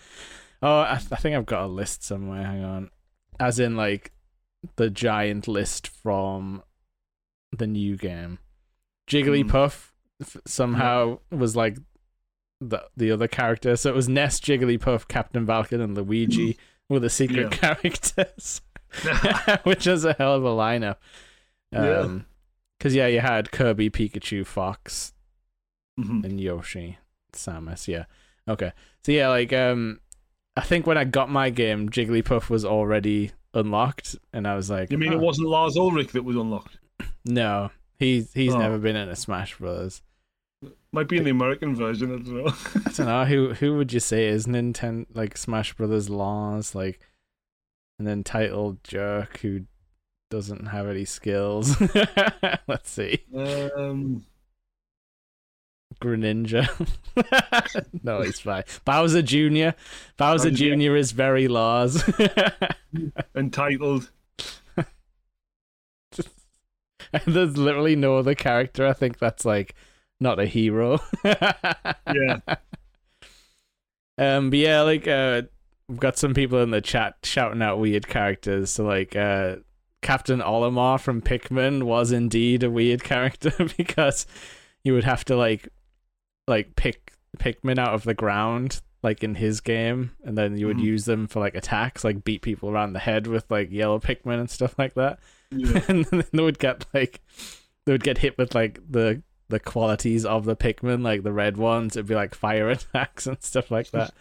[0.63, 2.45] Oh, I, I think I've got a list somewhere.
[2.45, 2.91] Hang on.
[3.39, 4.13] As in, like,
[4.77, 6.63] the giant list from
[7.57, 8.39] the new game.
[9.09, 10.23] Jigglypuff hmm.
[10.23, 11.79] f- somehow was like
[12.61, 13.75] the the other character.
[13.77, 18.61] So it was Ness, Jigglypuff, Captain Falcon, and Luigi were the secret characters,
[19.65, 20.97] which is a hell of a lineup.
[21.73, 21.99] Yeah.
[22.01, 22.27] Um,
[22.79, 25.13] because yeah, you had Kirby, Pikachu, Fox,
[25.99, 26.25] Mhm.
[26.25, 26.99] and Yoshi,
[27.33, 27.87] Samus.
[27.89, 28.05] Yeah.
[28.49, 28.73] Okay.
[29.05, 30.01] So yeah, like um,
[30.57, 34.91] I think when I got my game, Jigglypuff was already unlocked, and I was like,
[34.91, 36.79] You mean "Oh, it wasn't Lars Ulrich that was unlocked?
[37.25, 38.59] No, he's he's Oh.
[38.59, 40.03] never been in a Smash Bros.
[40.93, 42.13] Might be in the American version.
[42.13, 42.53] I don't know.
[42.87, 46.99] I don't know who who would you say is Nintendo like Smash Brothers Lars like
[48.01, 49.61] an entitled jerk who
[50.31, 51.81] doesn't have any skills.
[52.67, 54.25] Let's see, um,
[56.01, 56.67] Greninja.
[58.03, 58.65] no, he's fine.
[58.85, 59.77] Bowser Jr.
[60.17, 60.75] Bowser Bowser, yeah.
[60.77, 60.97] Jr.
[60.97, 62.03] is very Lars.
[63.37, 64.11] entitled.
[67.13, 68.87] And There's literally no other character.
[68.87, 69.75] I think that's like
[70.21, 71.01] not a hero.
[71.25, 72.39] Yeah.
[74.17, 75.43] Um, but yeah, like uh,
[75.91, 78.71] we've got some people in the chat shouting out weird characters.
[78.71, 79.57] So like uh,
[80.03, 84.27] Captain Olimar from Pikmin was indeed a weird character because
[84.85, 85.69] you would have to like
[86.49, 90.77] like pick Pikmin out of the ground like in his game, and then you would
[90.77, 90.83] Mhm.
[90.85, 94.39] use them for like attacks, like beat people around the head with like yellow Pikmin
[94.41, 95.19] and stuff like that.
[95.51, 95.81] Yeah.
[95.89, 97.21] and then they would get like
[97.87, 101.57] they would get hit with like the the qualities of the Pikmin, like the red
[101.57, 101.97] ones.
[101.97, 104.13] It'd be like fire attacks and stuff like that.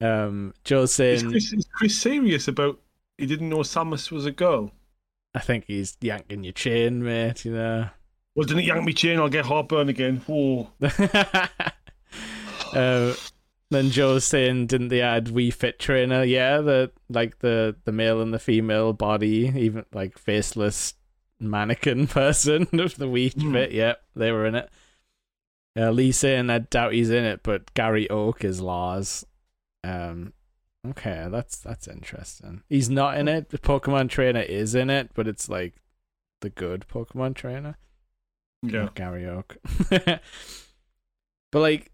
[0.00, 2.80] Um, Joe's Is saying, Chris, is Chris serious about
[3.16, 4.70] he didn't know Samus was a girl?
[5.34, 7.44] I think he's yanking your chain, mate.
[7.44, 7.90] You know.
[8.34, 10.22] Well, didn't yank me chain, I'll get heartburn again.
[10.26, 10.70] Whoa.
[12.72, 13.14] uh,
[13.70, 16.22] then Joe's saying, didn't they add Wii Fit Trainer?
[16.22, 20.94] Yeah, the like the the male and the female body, even like faceless
[21.40, 23.52] mannequin person of the Wii Hmm.
[23.52, 23.72] Fit.
[23.72, 24.70] Yeah, they were in it.
[25.76, 29.24] Uh, Lee saying, I doubt he's in it, but Gary Oak is Lars.
[29.84, 30.32] Um,
[30.86, 32.62] okay, that's that's interesting.
[32.68, 33.50] He's not in it.
[33.50, 35.74] The Pokemon Trainer is in it, but it's like
[36.40, 37.76] the good Pokemon Trainer.
[38.62, 38.82] Yeah.
[38.82, 39.56] Not Gary Oak.
[39.90, 40.20] but
[41.52, 41.92] like,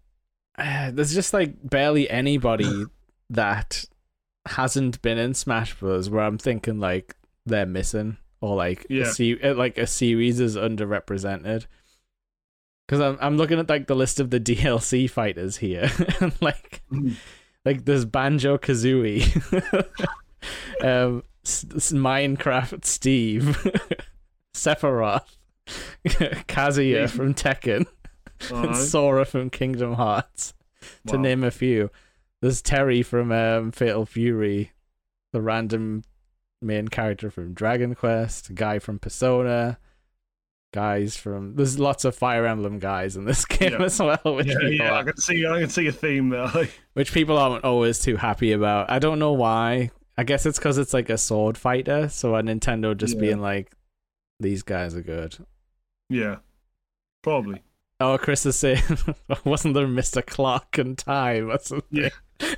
[0.57, 2.85] uh, there's just like barely anybody
[3.29, 3.85] that
[4.47, 6.09] hasn't been in Smash Bros.
[6.09, 9.03] Where I'm thinking like they're missing or like Yeah.
[9.03, 11.65] a se- uh, like a series is underrepresented.
[12.87, 16.81] Because I'm I'm looking at like the list of the DLC fighters here, and like
[16.91, 17.15] Mhm.
[17.65, 19.23] Like there's Banjo Kazooie,
[20.83, 23.57] um, S- S- Minecraft Steve,
[24.53, 25.35] Sephiroth,
[26.05, 27.85] Kazuya from Tekken,
[28.51, 30.53] and Sora from Kingdom Hearts,
[31.07, 31.21] to Wow.
[31.21, 31.89] name a few.
[32.41, 34.71] There's Terry from um, Fatal Fury,
[35.33, 36.03] the random
[36.61, 39.77] main character from Dragon Quest, guy from Persona,
[40.75, 41.55] guys from.
[41.55, 43.83] There's lots of Fire Emblem guys in this game Yeah.
[43.85, 46.49] as well, which Yeah, yeah, I can see, I can see a theme there.
[46.93, 48.91] which people aren't always too happy about.
[48.91, 49.89] I don't know why.
[50.17, 53.21] I guess it's because it's like a sword fighter, so a Nintendo just Yeah.
[53.21, 53.71] being like,
[54.39, 55.37] "These guys are good."
[56.09, 56.37] yeah,
[57.23, 57.61] probably.
[57.99, 58.83] Oh, Chris is saying,
[59.45, 60.23] wasn't there Mr.
[60.25, 62.11] Clock and Time or something?
[62.39, 62.49] Yeah.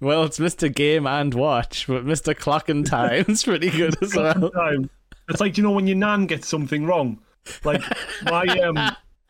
[0.00, 0.72] well, it's Mr.
[0.72, 2.36] Game and Watch, but Mr.
[2.36, 4.50] Clock and Time's pretty good as well.
[4.50, 4.90] Time.
[5.28, 7.20] It's like you know when your nan gets something wrong.
[7.64, 7.82] Like
[8.24, 8.76] my um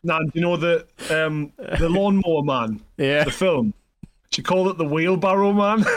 [0.03, 3.23] nan, you know the um the lawnmower man, Yeah.
[3.25, 3.73] the film.
[4.31, 5.83] She called it the wheelbarrow man.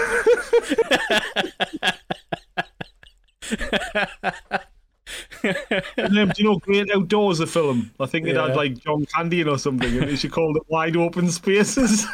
[5.42, 7.90] and then, do you know Great Outdoors, the film?
[8.00, 8.48] I think it Yeah.
[8.48, 12.06] had like John Candy in or something, and she called it Wide Open Spaces.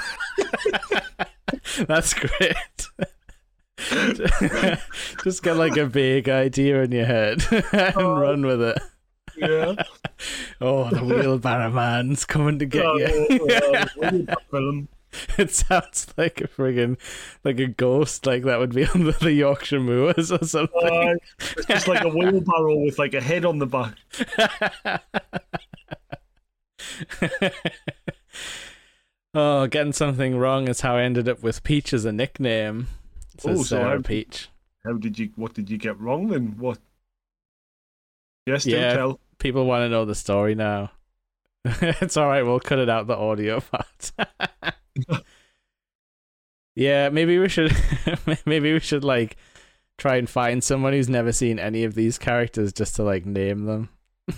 [1.87, 2.57] That's great.
[5.25, 8.79] Just get like a big idea in your head and run with it.
[9.37, 9.75] yeah.
[10.61, 13.87] Oh, the wheelbarrow man's coming to get Oh, you.
[14.03, 14.83] oh, oh.
[15.39, 16.99] It sounds like a friggin'
[17.45, 20.75] like a ghost, like that would be on the, the Yorkshire Moors or something.
[20.83, 21.15] Uh,
[21.57, 23.95] it's just like a wheelbarrow with like a head on the back.
[29.35, 32.89] oh, getting something wrong is how I ended up with Peach as a nickname.
[33.39, 34.49] Says Oh, so Sarah how- Peach.
[34.85, 35.31] How did you?
[35.37, 36.55] What did you get wrong then?
[36.59, 36.79] What?
[38.47, 38.95] Yes, Yeah.
[38.95, 39.21] tell.
[39.39, 40.91] People want to know the story now.
[41.65, 42.43] it's all right.
[42.43, 44.13] We'll cut it out the audio part.
[46.75, 47.77] yeah, maybe we should.
[48.47, 49.37] maybe we should like
[49.99, 53.65] try and find someone who's never seen any of these characters just to like name
[53.67, 53.89] them.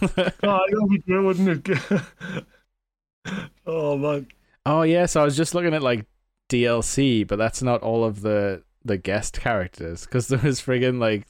[0.03, 2.45] Oh, that would be good, wouldn't it?
[3.67, 4.27] oh man.
[4.67, 6.07] Oh yeah, so I was just looking at like
[6.49, 11.27] DLC, but that's not all of the the guest characters because there was friggin' like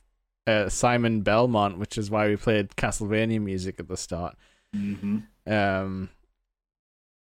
[0.47, 4.37] uh, Simon Belmont, which is why we played Castlevania music at the start.
[4.75, 5.19] Mm-hmm.
[5.53, 6.11] Um,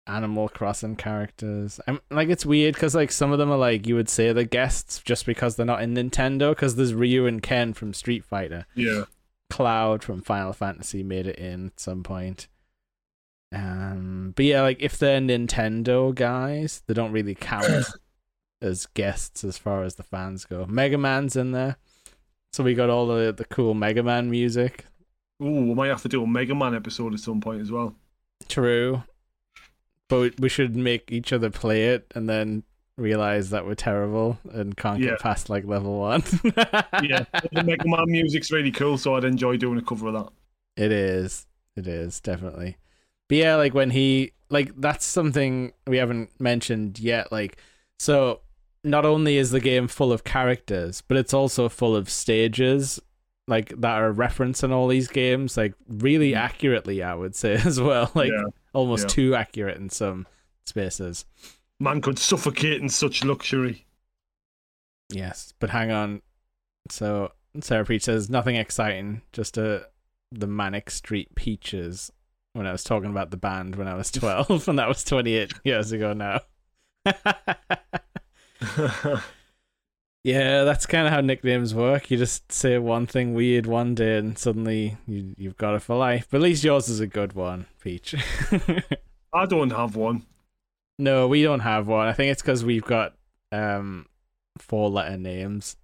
[0.07, 1.81] Animal Crossing characters.
[1.87, 4.45] I'm like it's weird because like some of them are like you would say the
[4.45, 6.51] guests just because they're not in Nintendo.
[6.51, 8.67] Because there's Ryu and Ken from Street Fighter.
[8.75, 9.05] Yeah.
[9.51, 12.49] Cloud from Final Fantasy made it in at some point.
[13.53, 17.87] Um, but yeah, like if they're Nintendo guys, they don't really count
[18.63, 20.67] as guests as far as the fans go.
[20.67, 21.77] Mega Man's in there,
[22.53, 24.85] so we got all the the cool Mega Man music.
[25.43, 27.95] Ooh, we might have to do a Mega Man episode at some point as well.
[28.49, 29.03] True,
[30.09, 32.63] but we- should make each other play it and then
[32.97, 35.11] realize that we're terrible and can't Yeah.
[35.11, 36.23] get past like level one.
[37.03, 40.29] Yeah, the Mega Man music's really cool, so I'd enjoy doing a cover of that.
[40.77, 41.47] It is.
[41.77, 42.77] It is definitely.
[43.29, 47.33] But yeah, like when he like that's something we haven't mentioned yet.
[47.33, 47.57] Like
[47.99, 48.41] so,
[48.85, 53.01] not only is the game full of characters, but it's also full of stages
[53.47, 56.45] like that are referenced in all these games, like really mm-hmm.
[56.45, 57.03] accurately.
[57.03, 59.09] I would say as well, like yeah, almost yeah.
[59.09, 60.27] too accurate in some
[60.67, 61.25] spaces.
[61.81, 63.87] man could suffocate in such luxury.
[65.11, 66.23] Yes, but hang on.
[66.91, 69.89] So Sarah Peach says nothing exciting, just a
[70.33, 72.11] the Manic Street Peaches.
[72.55, 75.35] When I was talking about the band when I was twelve, and that was twenty
[75.35, 76.41] eight years ago now.
[80.25, 82.11] yeah, that's kind of how nicknames work.
[82.11, 85.97] You just say one thing weird one day, and suddenly you you've got it for
[85.97, 86.27] life.
[86.31, 88.15] But at least yours is a good one, Peach.
[89.33, 90.25] I don't have one.
[90.99, 92.07] no, we don't have one.
[92.07, 93.15] I think it's because we've got
[93.53, 94.07] um
[94.59, 95.77] four letter names.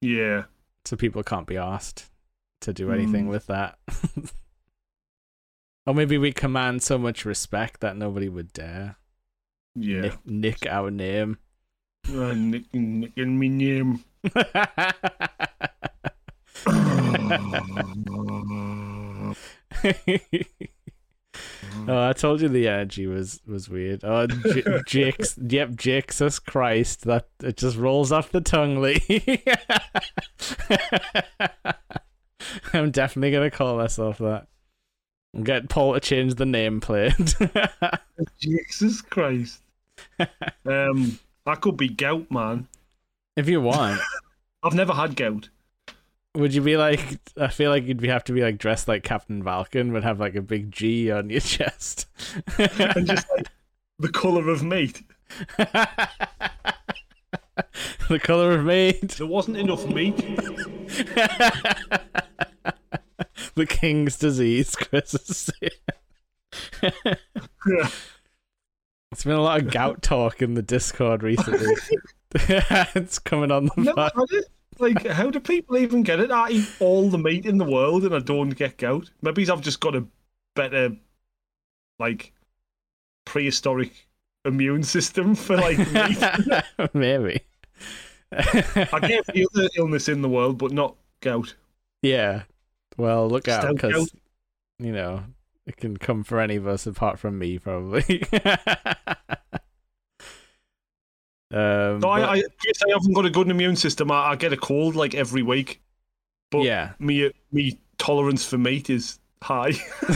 [0.00, 0.44] Yeah.
[0.84, 2.06] so people can't be asked
[2.60, 3.30] to do anything Hmm.
[3.30, 3.78] with that.
[5.86, 8.96] or maybe we command so much respect that nobody would dare
[9.74, 10.00] Yeah.
[10.02, 11.38] nick, nick our name.
[12.10, 14.02] Uh, Nick, Nick and me name.
[21.86, 24.04] oh, I told you the energy was was weird.
[24.04, 29.02] Oh, J- Jake's, yep, Jesus Christ, that it just rolls off the tongue, Lee.
[32.72, 34.46] I'm definitely gonna call myself that.
[35.34, 38.00] And get Paul to change the nameplate.
[38.40, 39.60] Jesus Christ.
[40.64, 42.68] um, that could be gout, man.
[43.36, 44.00] if you want,
[44.62, 45.48] I've never had gout.
[46.34, 47.18] would you be like?
[47.38, 50.34] I feel like you'd have to be like dressed like Captain Falcon, but have like
[50.34, 52.06] a big G on your chest.
[52.58, 53.48] And just like
[53.98, 55.02] the colour of meat.
[58.08, 59.12] the color of meat.
[59.12, 60.16] There wasn't enough meat.
[63.54, 65.72] the king's disease, Chris is saying.
[67.66, 67.88] Yeah.
[69.12, 71.74] It's been a lot of gout talk in the Discord recently.
[72.34, 74.12] it's coming on the Never pod.
[74.16, 74.44] had it.
[74.78, 76.30] Like, how do people even get it?
[76.30, 79.10] I eat all the meat in the world and I don't get gout.
[79.22, 80.06] Maybe I've just got a
[80.54, 80.90] better,
[81.98, 82.32] like,
[83.24, 84.06] prehistoric
[84.44, 86.62] immune system for like meat.
[86.94, 87.40] Maybe.
[88.30, 91.54] I get every other illness in the world, but not gout.
[92.02, 92.42] yeah.
[92.96, 94.12] Well, look out Still because
[94.80, 95.22] you know
[95.68, 98.22] it can come for any of us apart from me, probably.
[101.52, 104.10] um, No, I, but- I guess I haven't got a good immune system.
[104.10, 105.82] I, I get a cold like every week,
[106.50, 106.92] but yeah.
[106.98, 109.72] me me tolerance for meat is high.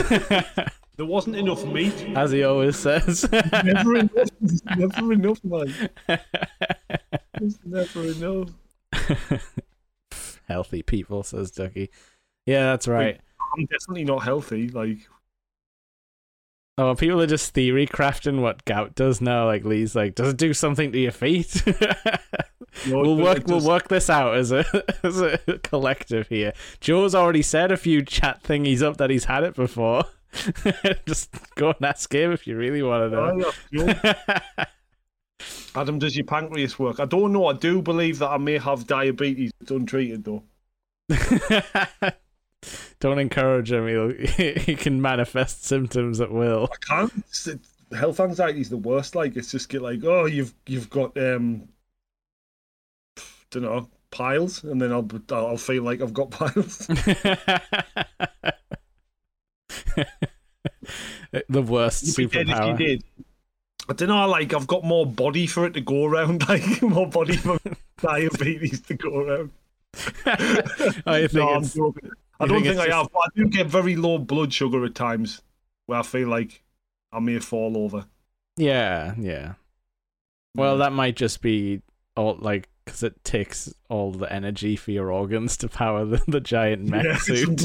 [0.97, 1.93] there wasn't enough meat.
[2.15, 3.31] As he always says.
[3.31, 4.29] Never enough.
[4.75, 5.89] Never enough, man.
[7.39, 8.49] There's never enough.
[10.47, 11.91] Healthy people, says Ducky.
[12.45, 13.21] Yeah, that's right.
[13.55, 14.69] I'm definitely not healthy.
[14.69, 15.07] Like,
[16.77, 19.45] Oh, people are just theory crafting what gout does now.
[19.45, 21.63] Like Lee's like, does it do something to your feet?
[22.87, 23.43] we'll work.
[23.45, 24.65] We'll work this out as a
[25.03, 26.53] as a collective here.
[26.79, 30.05] Joe's already said a few chat thingies up that he's had it before.
[31.05, 33.51] just go and ask him if you really want to know.
[33.77, 34.65] Oh.
[35.75, 36.99] Adam, does your pancreas work?
[36.99, 37.45] I don't know.
[37.47, 39.51] I do believe that I may have diabetes.
[39.61, 40.43] It's untreated though.
[42.99, 43.87] Don't encourage him.
[43.87, 44.13] He'll,
[44.57, 46.69] he can manifest symptoms at will.
[46.71, 47.23] I can't.
[47.47, 47.59] It-
[47.95, 49.15] health anxiety is the worst.
[49.15, 51.67] Like, it's just get like, oh, you've you've got um,
[53.51, 56.87] don't know piles, and then I'll I'll feel like I've got piles.
[61.49, 62.77] the worst You'd be dead if you superpower.
[62.77, 63.03] did.
[63.89, 64.27] I don't know.
[64.27, 66.47] Like, I've got more body for it to go around.
[66.47, 67.59] Like, more body for
[68.01, 69.51] diabetes to go around.
[71.05, 72.11] I think no, I'm it's joking.
[72.39, 73.09] I don't think think, I just- have.
[73.13, 75.41] But I do get very low blood sugar at times,
[75.85, 76.63] where I feel like
[77.11, 78.05] I may fall over.
[78.57, 79.53] yeah, yeah.
[80.55, 81.81] Well, that might just be
[82.15, 86.39] all like because it takes all the energy for your organs to power the, the
[86.41, 87.17] giant mech Yeah.
[87.17, 87.57] suit.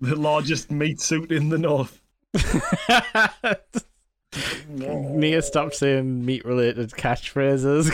[0.00, 2.00] largest meat suit in the north.
[4.68, 7.90] Nia, stop saying meat-related catchphrases.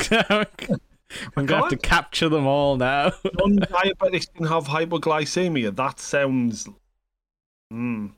[1.36, 3.12] I'm gonna have to capture them all now.
[3.38, 5.74] Non-diabetics can have hypoglycemia.
[5.74, 6.68] That sounds.
[7.70, 8.08] Hmm.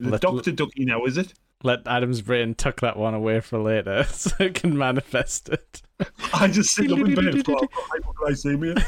[0.00, 1.34] Let- Doctor Ducky now, is it?
[1.64, 5.82] Let Adam's brain tuck that one away for later, so it can manifest it.
[6.32, 7.34] I just sit up in bed.
[7.34, 8.84] Hypoglycemia.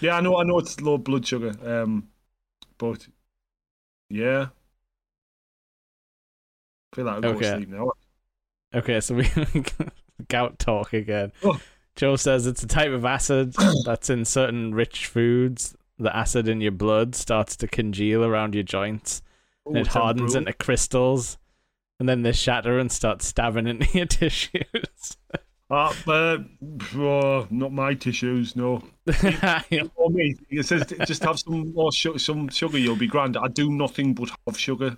[0.00, 0.36] Yeah, I know.
[0.36, 1.52] I know it's low blood sugar.
[1.64, 2.08] Um,
[2.76, 3.06] but
[4.08, 4.46] yeah,
[6.92, 7.40] I feel like I'll go Okay.
[7.50, 7.92] to sleep now.
[8.74, 9.28] Okay, so we
[10.28, 11.32] gout talk again.
[11.42, 11.60] Oh.
[11.96, 13.54] Joe says it's a type of acid
[13.84, 15.76] that's in certain rich foods.
[15.98, 19.22] The acid in your blood starts to congeal around your joints,
[19.66, 21.36] and it hardens into crystals,
[21.98, 25.16] and then they shatter and start stabbing into your tissues.
[25.70, 26.38] Uh, uh,
[26.96, 28.56] oh, not my tissues.
[28.56, 28.82] No.
[29.12, 32.78] For me, it says just have some more su- some sugar.
[32.78, 33.36] You'll be grand.
[33.36, 34.96] I do nothing but have sugar.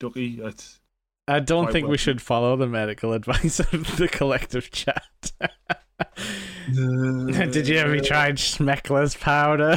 [0.00, 0.80] Ducky, it's
[1.28, 5.32] I don't think we should follow the medical advice of the collective chat.
[6.72, 9.76] Did you ever try Schmeckler's powder?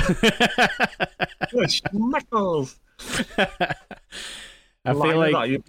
[1.54, 2.78] Schmeckles.
[4.86, 5.62] I feel like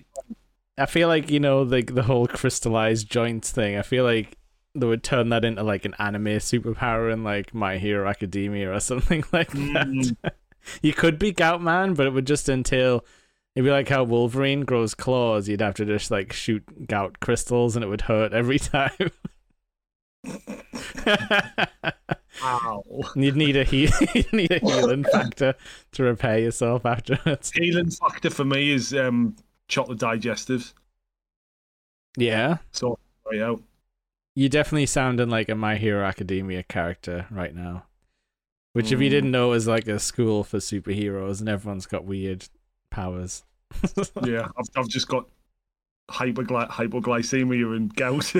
[0.79, 3.77] I feel like you know the the whole crystallized joints thing.
[3.77, 4.37] I feel like
[4.74, 8.81] they would turn that into like an anime superpower in like My Hero Academia or
[8.81, 9.87] something like that.
[9.87, 10.16] Mm.
[10.83, 13.05] You could be Goutman, but it would just entail.
[13.57, 15.49] It'd be like how Wolverine grows claws.
[15.49, 19.11] You'd have to just like shoot gout crystals, and it would hurt every time.
[22.43, 22.85] Ow.
[23.17, 23.91] You'd need a heal.
[24.15, 25.55] You'd need a healing factor
[25.93, 27.51] to repair yourself afterwards.
[27.53, 29.37] Healing factor for me is um,
[29.69, 30.75] chocolate digestives.
[32.19, 32.99] Yeah, So,
[33.41, 33.63] out.
[34.35, 37.85] you definitely sounding like a My Hero Academia character right now.
[38.73, 39.11] Which, if you Mm.
[39.11, 42.49] didn't know, is like a school for superheroes, and everyone's got weird
[42.91, 43.45] powers.
[44.24, 45.26] Yeah, I've, I've just got
[46.11, 48.32] hypergly- hypoglycemia and gout.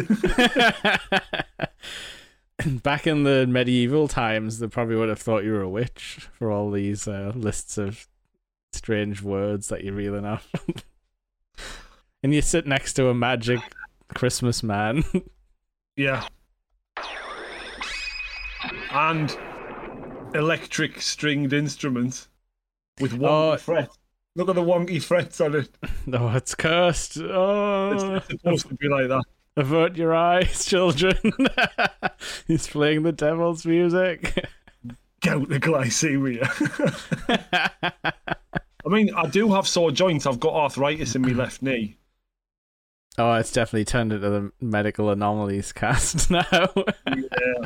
[2.83, 6.51] Back in the medieval times, they probably would have thought you were a witch for
[6.51, 8.09] all these uh, lists of
[8.73, 10.49] strange words that you're reeling off.
[12.23, 13.61] and you sit next to a magic
[14.15, 15.05] Christmas man.
[15.97, 16.27] yeah.
[18.91, 19.37] And
[20.35, 22.29] electric stringed instruments
[23.01, 23.57] with wonky Oh.
[23.59, 23.99] frets.
[24.37, 25.71] Look at the wonky frets on it.
[26.13, 27.19] oh, it's cursed.
[27.19, 29.23] Oh, It's supposed to be like that.
[29.57, 31.17] avert your eyes, children.
[32.47, 34.47] He's playing the devil's music.
[35.23, 36.47] Gout and glycemia.
[38.85, 40.27] I mean, I do have sore joints.
[40.27, 41.97] I've got arthritis in my left knee.
[43.19, 46.45] oh, it's definitely turned into the medical anomalies cast now.
[47.07, 47.65] Yeah.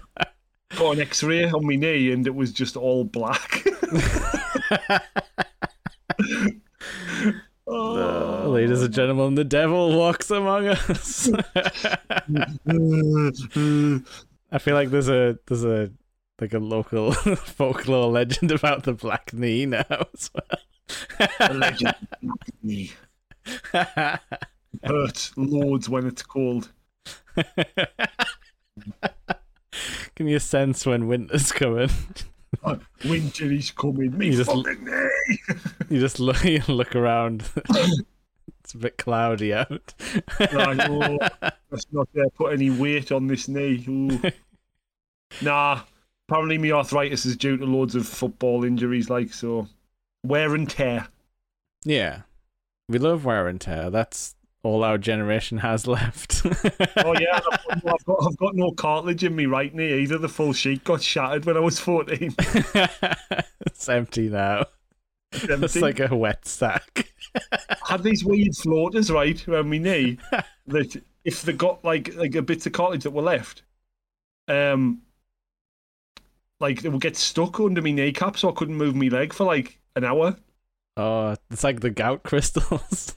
[0.79, 3.65] Got an X-ray on my knee, and it was just all black.
[7.69, 11.31] Uh, ladies and gentlemen, the devil walks among us.
[14.51, 15.93] I feel like there's a there's a
[16.41, 19.85] like a local folklore legend about the black knee now.
[19.89, 20.31] as
[21.41, 21.95] Alleged
[22.63, 22.91] knee.
[24.85, 26.73] Hurt loads when it's cold.
[30.17, 31.91] Can you a sense when winter's coming?
[33.05, 34.17] Winter is coming.
[34.17, 35.39] Me You just- fucking knee.
[35.89, 37.45] You just look you look around.
[38.61, 39.95] it's a bit cloudy out.
[40.41, 41.19] Like, oh,
[41.71, 43.85] let's not uh, put any weight on this knee.
[43.89, 44.21] Ooh.
[45.43, 45.83] Nah,
[46.29, 49.69] apparently my arthritis is due to loads of football injuries, like so.
[50.25, 51.09] Wear and tear.
[51.85, 52.23] Yeah.
[52.89, 53.89] We love wear and tear.
[53.91, 56.43] That's all our generation has left.
[57.03, 57.41] Oh yeah,
[57.71, 60.19] I've, got, I've got I've got no cartilage in me right knee either.
[60.19, 62.35] The full sheet got shattered when I was fourteen.
[62.39, 64.67] it's empty now.
[65.33, 67.09] It's It's like a wet sack.
[67.59, 70.19] I had these weird floaters right around my knee
[70.67, 73.63] that if they got like like a bits of cartilage that were left,
[74.49, 75.03] um,
[76.59, 79.45] like they would get stuck under my kneecap, so I couldn't move my leg for
[79.45, 80.37] like an hour.
[80.97, 83.17] Oh, it's like the gout crystals.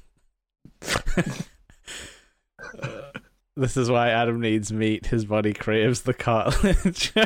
[2.82, 3.12] Uh,
[3.56, 5.08] this is why Adam needs meat.
[5.08, 7.14] His body craves the cartilage.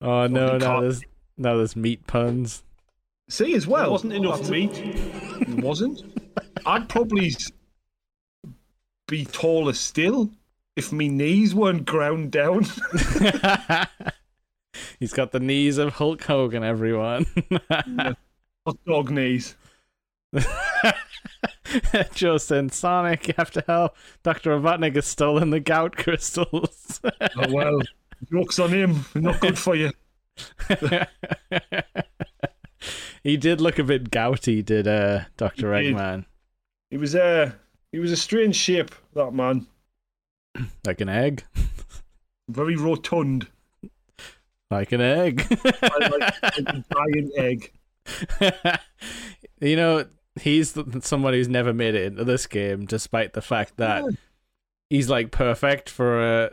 [0.00, 1.02] oh no, Fucking no, there's
[1.38, 2.62] no, there's meat puns.
[3.28, 4.72] See, as well, wasn't enough meat.
[4.74, 6.02] It wasn't.
[6.66, 7.32] I'd probably
[9.08, 10.30] be taller still
[10.76, 12.64] if my knees weren't ground down.
[15.00, 17.26] He's got the knees of Hulk Hogan, everyone.
[17.70, 18.16] Hot
[18.86, 19.56] dog knees.
[22.14, 23.96] Joe sent Sonic, to help.
[24.22, 24.58] Dr.
[24.58, 27.00] Robotnik has stolen the gout crystals.
[27.36, 27.80] Oh well,
[28.30, 29.04] jokes on him.
[29.14, 29.90] Not good for you.
[33.22, 35.74] he did look a bit gouty, did uh, Dr.
[35.74, 35.94] He did.
[35.96, 36.24] Eggman.
[36.90, 37.54] He was a
[37.90, 38.94] he was a strange shape.
[39.14, 39.66] That man,
[40.86, 41.44] Like an egg.
[42.48, 43.48] very rotund,
[44.70, 45.46] Like an egg.
[45.64, 47.72] like, like a giant egg.
[49.60, 50.04] you know,
[50.40, 54.04] he's someone who's never made it into this game, despite the fact that
[54.90, 56.50] he's like perfect for a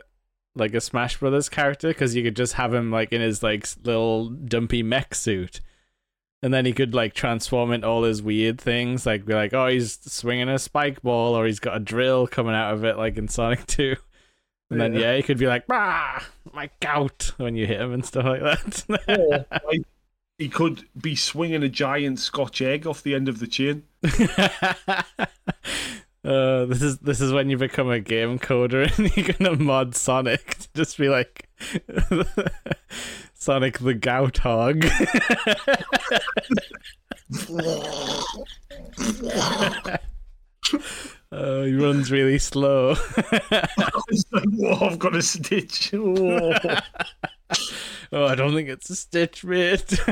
[0.56, 3.66] like a Smash Brothers character because you could just have him like in his like
[3.84, 5.60] little dumpy mech suit,
[6.42, 9.68] and then he could like transform into all his weird things, like be like, oh,
[9.68, 13.16] he's swinging a spike ball, or he's got a drill coming out of it, like
[13.16, 13.96] in Sonic Two.
[14.70, 15.00] And then Yeah.
[15.00, 16.20] yeah, he could be like, "Bah,
[16.52, 18.84] my gout" when you hit him and stuff like that.
[19.66, 19.82] Like,
[20.40, 23.82] he could be swinging a giant Scotch egg off the end of the chain.
[26.24, 29.94] uh, this is this is when you become a game coder and you're gonna mod
[29.94, 31.46] Sonic to just be like
[33.34, 34.86] Sonic the Gout Hog.
[41.32, 42.96] Oh, he runs really slow.
[43.30, 45.92] Like, I've got a stitch.
[45.94, 46.54] Oh.
[48.12, 49.98] oh, I don't think it's a stitch, mate.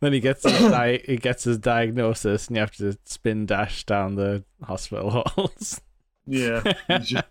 [0.00, 3.84] then he gets his di- he gets his diagnosis, and you have to spin dash
[3.84, 5.80] down the hospital halls.
[6.26, 6.62] Yeah,
[7.00, 7.24] just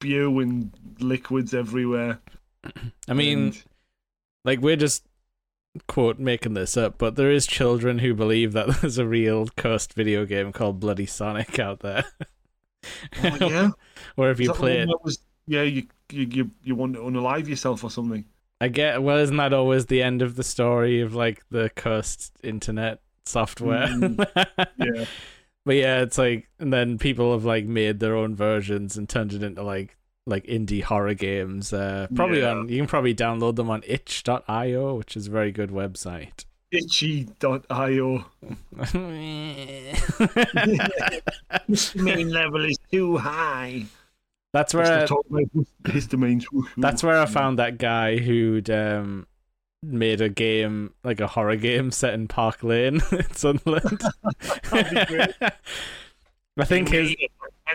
[0.00, 2.20] spewing liquids everywhere.
[3.08, 3.64] I mean, And-
[4.44, 5.04] like we're just
[5.88, 9.92] quote making this up, but there is children who believe that there's a real cursed
[9.92, 12.04] video game called Bloody Sonic out there,
[13.22, 13.70] oh, yeah,
[14.14, 17.84] where if you play it, was, yeah, you, you you you want to unalive yourself
[17.84, 18.24] or something.
[18.60, 19.02] I get.
[19.02, 23.88] Well, isn't that always the end of the story of like the cursed internet software?
[24.78, 25.04] Yeah,
[25.64, 29.32] But yeah, it's like, and then people have like made their own versions and turned
[29.32, 29.96] it into like
[30.26, 31.72] like indie horror games.
[31.72, 32.52] Uh, probably Yeah.
[32.52, 36.44] on you can probably download them on itch.io, which is a very good website.
[36.72, 38.24] itchy.io.
[41.94, 43.84] main level is too high.
[44.56, 46.44] That's where the top of histamine?
[46.76, 49.26] that's where I found that guy who'd um
[49.82, 54.00] made a game like a horror game set in Park Lane in Sunderland.
[54.72, 57.14] I think his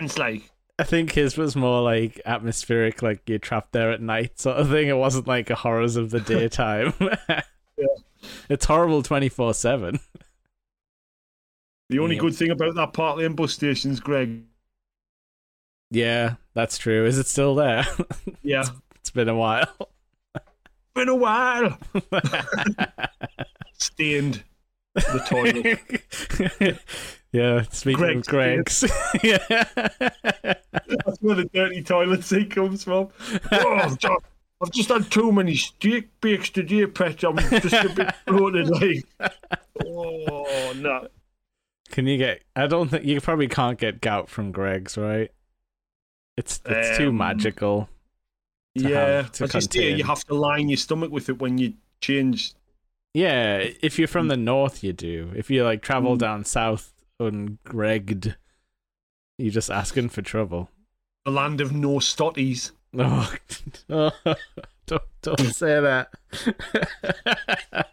[0.00, 4.40] It's like I think his was more like atmospheric, like you're trapped there at night
[4.40, 4.88] sort of thing.
[4.88, 6.92] It wasn't like a horrors of the daytime.
[8.48, 10.00] It's horrible twenty four seven.
[11.88, 12.20] the only Yeah.
[12.22, 14.42] good thing about that Park Lane bus station is Greg.
[15.90, 17.06] Yeah, that's true.
[17.06, 17.86] Is it still there?
[18.42, 18.64] Yeah,
[18.96, 19.68] it's been a while.
[20.94, 21.78] been a while.
[23.78, 24.42] Stained
[24.94, 26.78] the toilet.
[27.32, 28.84] yeah, speaking of Greggs Greggs.
[29.22, 29.38] yeah.
[29.48, 33.08] That's where the dirty toilet seat comes from.
[33.52, 34.24] Oh, I've, just,
[34.60, 37.22] I've just had too many steak bakes today, Pet.
[37.24, 38.70] I'm just a bit bloated.
[38.70, 39.04] Like,
[39.86, 41.08] oh no.
[41.90, 45.30] Can you get I don't think you probably can't get gout from Greggs, right?
[46.42, 47.88] It's it's too Um, magical.
[48.76, 51.38] to yeah, have- to I just hear you have to line your stomach with it
[51.40, 52.52] when you change.
[53.14, 55.30] Yeah, if you're from the north, you do.
[55.36, 56.18] If you like travel Mm.
[56.18, 58.34] down south ungregged,
[59.38, 60.68] you're just asking for trouble.
[61.24, 62.72] The land of no stotties.
[62.98, 63.32] Oh,
[63.90, 64.10] oh
[64.86, 66.10] don't don't say that.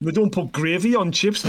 [0.00, 1.44] They don't put gravy on chips.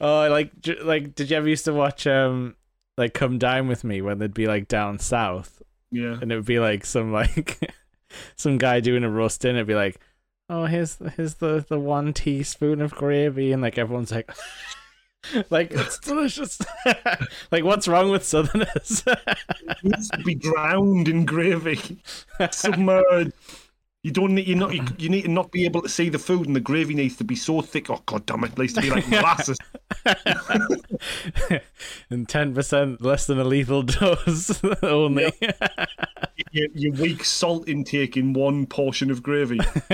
[0.00, 0.52] oh, like
[0.82, 2.54] like did you ever used to watch um
[2.98, 6.18] like Come dine with Me when they'd be like down south yeah.
[6.20, 7.72] and it would be like some like
[8.36, 10.00] some guy doing a roast it'd be like,
[10.50, 14.30] oh here's the, here's the the one teaspoon of gravy and like everyone's like.
[15.50, 16.60] like it's delicious.
[17.50, 19.02] like what's wrong with Southerners?
[19.04, 21.98] It needs to be drowned in gravy,
[22.52, 23.32] submerged.
[24.04, 26.20] You don't need you not you, you need to not be able to see the
[26.20, 27.90] food, and the gravy needs to be so thick.
[27.90, 28.52] Oh god damn it!
[28.52, 29.58] It needs to be like molasses.
[32.10, 35.32] and ten percent less than a lethal dose only.
[36.52, 39.58] your, your weak salt intake in one portion of gravy.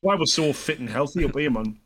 [0.00, 1.80] Why we're so fit and healthy up here, man.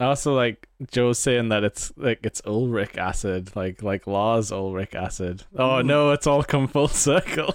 [0.00, 5.44] also, like Joe's saying that it's like it's Ulrich acid, like like Lars Ulrich acid.
[5.56, 5.86] Oh Mm.
[5.86, 7.54] no, it's all come full circle.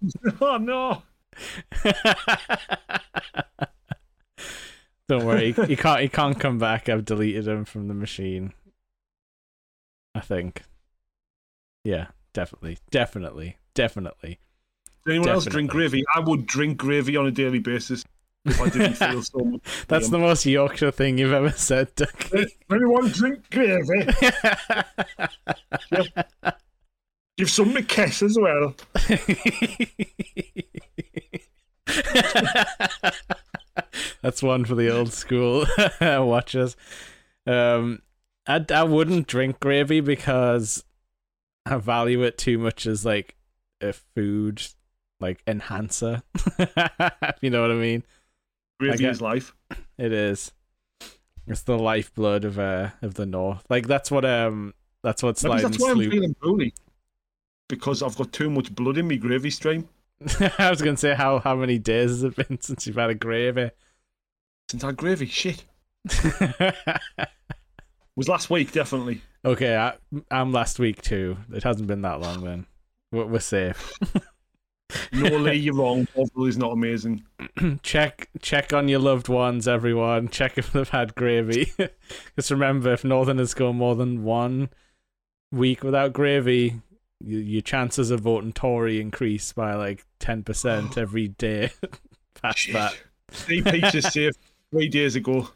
[0.40, 1.02] Oh no!
[5.08, 6.88] Don't worry, he can't he can't come back.
[6.88, 8.52] I've deleted him from the machine.
[10.14, 10.62] I think.
[11.84, 14.38] Yeah, definitely, definitely, definitely.
[15.04, 16.04] Does anyone else drink gravy?
[16.14, 18.04] I would drink gravy on a daily basis
[18.44, 19.60] if I didn't feel so much.
[19.88, 22.46] That's the most Yorkshire thing you've ever said, Ducky.
[22.70, 24.06] Anyone drink gravy?
[27.38, 28.74] Give some a kiss as well.
[34.22, 35.64] That's one for the old school
[36.00, 36.76] watchers.
[37.46, 38.02] Um,
[38.48, 40.82] I I wouldn't drink gravy because
[41.64, 43.36] I value it too much as like
[43.80, 44.66] a food
[45.20, 46.22] like enhancer.
[47.40, 48.02] you know what I mean?
[48.80, 49.54] Gravy is life.
[49.96, 50.52] It is.
[51.48, 53.64] It's the lifeblood of uh of the north.
[53.68, 56.72] Like that's what um that's what Maybe slide and that's why I'm feeling poorly.
[57.68, 59.88] Because I've got too much blood in me gravy stream.
[60.58, 63.14] I was gonna say how how many days has it been since you've had a
[63.14, 63.70] gravy?
[64.70, 65.64] Since I had gravy, shit.
[68.16, 69.20] was last week, definitely.
[69.44, 69.94] okay, I,
[70.30, 71.36] I'm last week too.
[71.52, 72.66] It hasn't been that long then.
[73.12, 73.92] We're, we're safe.
[75.12, 76.08] No, Lee, you're wrong.
[76.14, 77.24] Bovril is not amazing.
[77.82, 80.28] check check on your loved ones, everyone.
[80.28, 81.72] Check if they've had gravy.
[82.36, 84.70] Just remember, if Northerners go more than one
[85.52, 86.80] week without gravy,
[87.24, 91.70] your chances of voting Tory increase by like ten percent every day.
[92.42, 92.74] Past Shit.
[92.74, 92.96] that.
[93.30, 94.34] Three pizzas safe.
[94.70, 95.48] three days ago.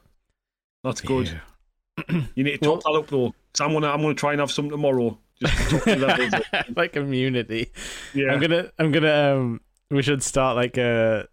[0.84, 1.28] That's good.
[1.28, 2.22] Yeah.
[2.34, 3.34] You need to top that up though.
[3.54, 5.18] So I'm gonna I'm gonna try and have some tomorrow.
[5.40, 6.42] Just to top the levels
[6.76, 7.70] like immunity.
[8.14, 8.32] Yeah.
[8.32, 9.60] I'm gonna I'm gonna um
[9.90, 11.28] we should start like a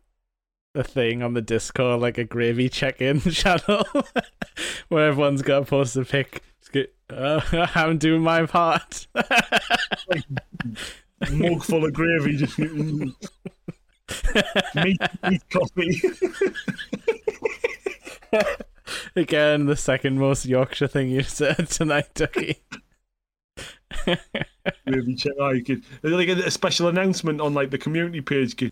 [0.76, 3.84] a thing on the Discord, like a gravy check-in channel
[4.90, 6.44] where everyone's got to post a pic.
[6.72, 7.42] Get, uh,
[7.76, 9.08] I'm doing my part.
[11.32, 12.38] mug full of gravy.
[12.38, 13.16] Just meat,
[15.28, 16.02] meat coffee.
[19.16, 22.62] Again, the second most Yorkshire thing you said tonight, Ducky.
[24.86, 25.34] gravy check.
[25.40, 28.56] Oh, could, like a, a special announcement on like the community page.
[28.56, 28.72] Kid.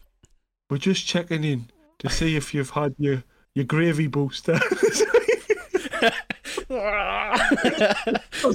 [0.70, 1.70] We're just checking in
[2.00, 3.24] to see if you've had your
[3.56, 4.60] your gravy booster.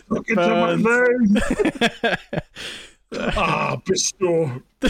[0.09, 0.77] Look into my
[3.37, 4.63] Ah, bestow.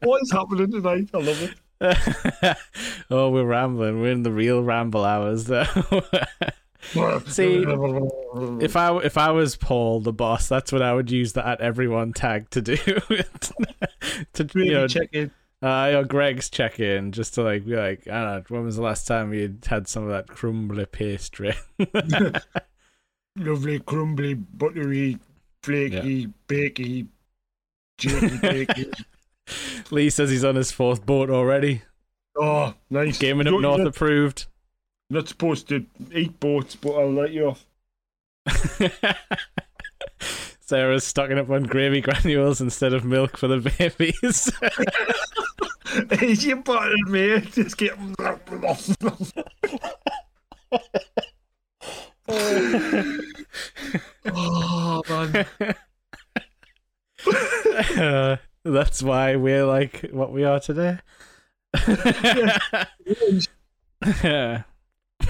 [0.00, 1.08] what is happening tonight?
[1.14, 1.54] I love it.
[3.10, 4.00] oh, we're rambling.
[4.00, 5.64] We're in the real ramble hours, though.
[6.92, 7.64] See,
[8.60, 11.60] if I if I was Paul, the boss, that's what I would use the at
[11.60, 12.76] everyone tag to do.
[14.34, 15.30] to you know, check in.
[15.62, 18.76] uh, or Greggs check in, just to like be like, I don't know, when was
[18.76, 21.54] the last time you had some of that crumbly pastry?
[23.36, 25.18] Lovely, crumbly, buttery,
[25.62, 27.08] flaky, bakey,
[27.98, 29.04] jakey, bakey.
[29.90, 31.82] Lee says he's on his fourth boat already.
[32.36, 33.18] Oh, nice.
[33.18, 34.46] Gaming up north approved.
[35.10, 37.66] Not supposed to eat boats, but I'll let you off.
[40.66, 44.50] Sarah's stocking up on gravy granules instead of milk for the babies.
[46.22, 47.52] Eat your button, mate.
[47.52, 47.92] Just get.
[54.26, 55.46] oh man.
[57.96, 60.98] Uh, that's why we're like what we are today.
[64.22, 64.62] yeah.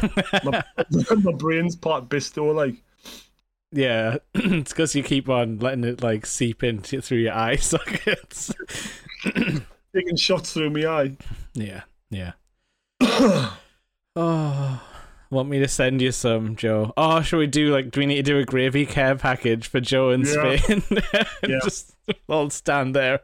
[0.44, 0.62] my,
[1.16, 2.76] my brain's part bisto, like.
[3.72, 8.52] Yeah, it's because you keep on letting it like seep into through your eye sockets.
[9.24, 11.16] taking shots through my eye.
[11.54, 12.32] yeah, yeah.
[14.16, 14.82] oh,
[15.30, 16.92] want me to send you some, Joe?
[16.96, 17.90] Oh, should we do like?
[17.90, 20.56] Do we need to do a gravy care package for Joe in Yeah.
[20.56, 20.82] Spain?
[21.48, 21.58] Yeah.
[21.64, 21.94] Just
[22.28, 23.20] all stand there,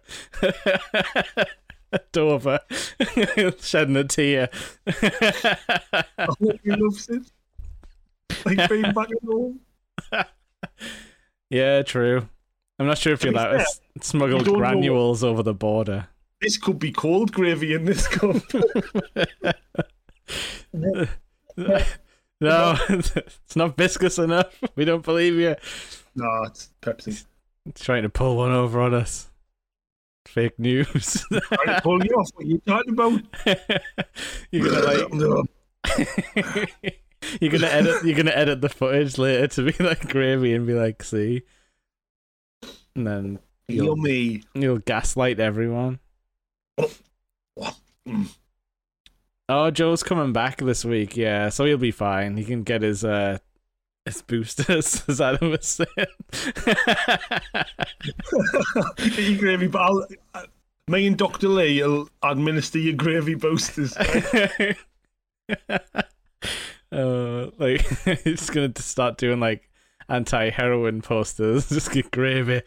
[2.12, 2.60] Dover,
[3.60, 4.48] shedding a tear.
[4.86, 7.30] I hope he loves it.
[8.44, 9.60] Like being back at home.
[11.50, 12.28] yeah, true.
[12.78, 13.66] I'm not sure if you're allowed to
[14.00, 16.08] smuggle you don't know- granules over the border.
[16.40, 18.36] This could be cold gravy in this cup.
[22.40, 24.46] No, it's not viscous enough.
[24.74, 25.56] We don't believe you.
[26.14, 27.24] no, it's Pepsi.
[27.74, 29.29] Trying to pull one over on us.
[30.30, 31.24] Fake news.
[31.30, 32.30] To pull you off.
[32.34, 33.20] What you talking about?
[34.50, 35.02] you're gonna like
[37.40, 40.74] you're gonna edit you're gonna edit the footage later to be like gravy and be
[40.74, 41.42] like, see.
[42.94, 44.42] And then you'll Yummy.
[44.54, 45.98] you'll gaslight everyone.
[48.08, 48.28] Mm.
[49.48, 52.36] Oh, Joe's coming back this week, yeah, so he'll be fine.
[52.36, 53.38] He can get his uh
[54.10, 55.88] his boosters, as Adam was saying.
[59.18, 60.42] Eat gravy, but I'll, uh,
[60.88, 61.48] me and Dr.
[61.48, 63.96] Lee will administer your gravy boosters.
[66.92, 67.86] uh, like
[68.24, 69.70] he's gonna start doing like
[70.08, 71.68] anti-heroin posters.
[71.68, 72.62] Just get gravy,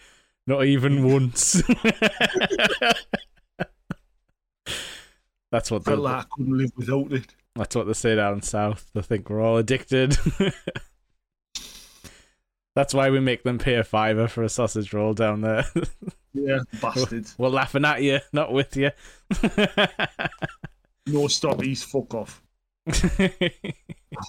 [0.48, 1.62] not even once.
[5.52, 7.36] that's what the, I couldn't live without it.
[7.56, 8.90] that's what they say down south.
[8.94, 10.18] They think we're all addicted.
[12.76, 15.66] That's why we make them pay a fiver for a sausage roll down there.
[16.36, 17.36] Yeah, bastards.
[17.38, 18.90] we're laughing at you, not with you.
[21.06, 22.42] No stotties, fuck off.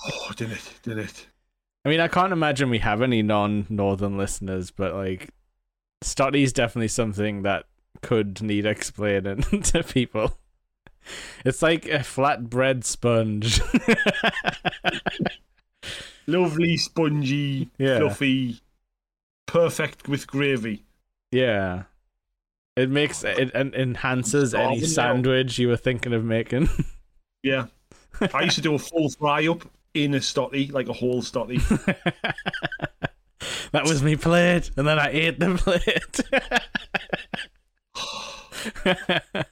[0.07, 1.27] Oh, did it, did it.
[1.85, 5.31] I mean, I can't imagine we have any non-northern listeners, but like,
[6.03, 7.65] Stotty's definitely something that
[8.03, 10.37] could need explaining to people.
[11.45, 13.61] It's like a flatbread sponge.
[16.27, 17.99] Lovely, spongy, Yeah.
[17.99, 18.61] fluffy,
[19.47, 20.85] perfect with gravy.
[21.31, 21.85] yeah,
[22.77, 26.69] it makes it, en- enhances any sandwich you were thinking of making.
[27.43, 27.67] Yeah.
[28.33, 31.59] I used to do a full fry up in a stotty, like a whole stotty.
[33.73, 36.21] that was me plate, and then I ate the plate.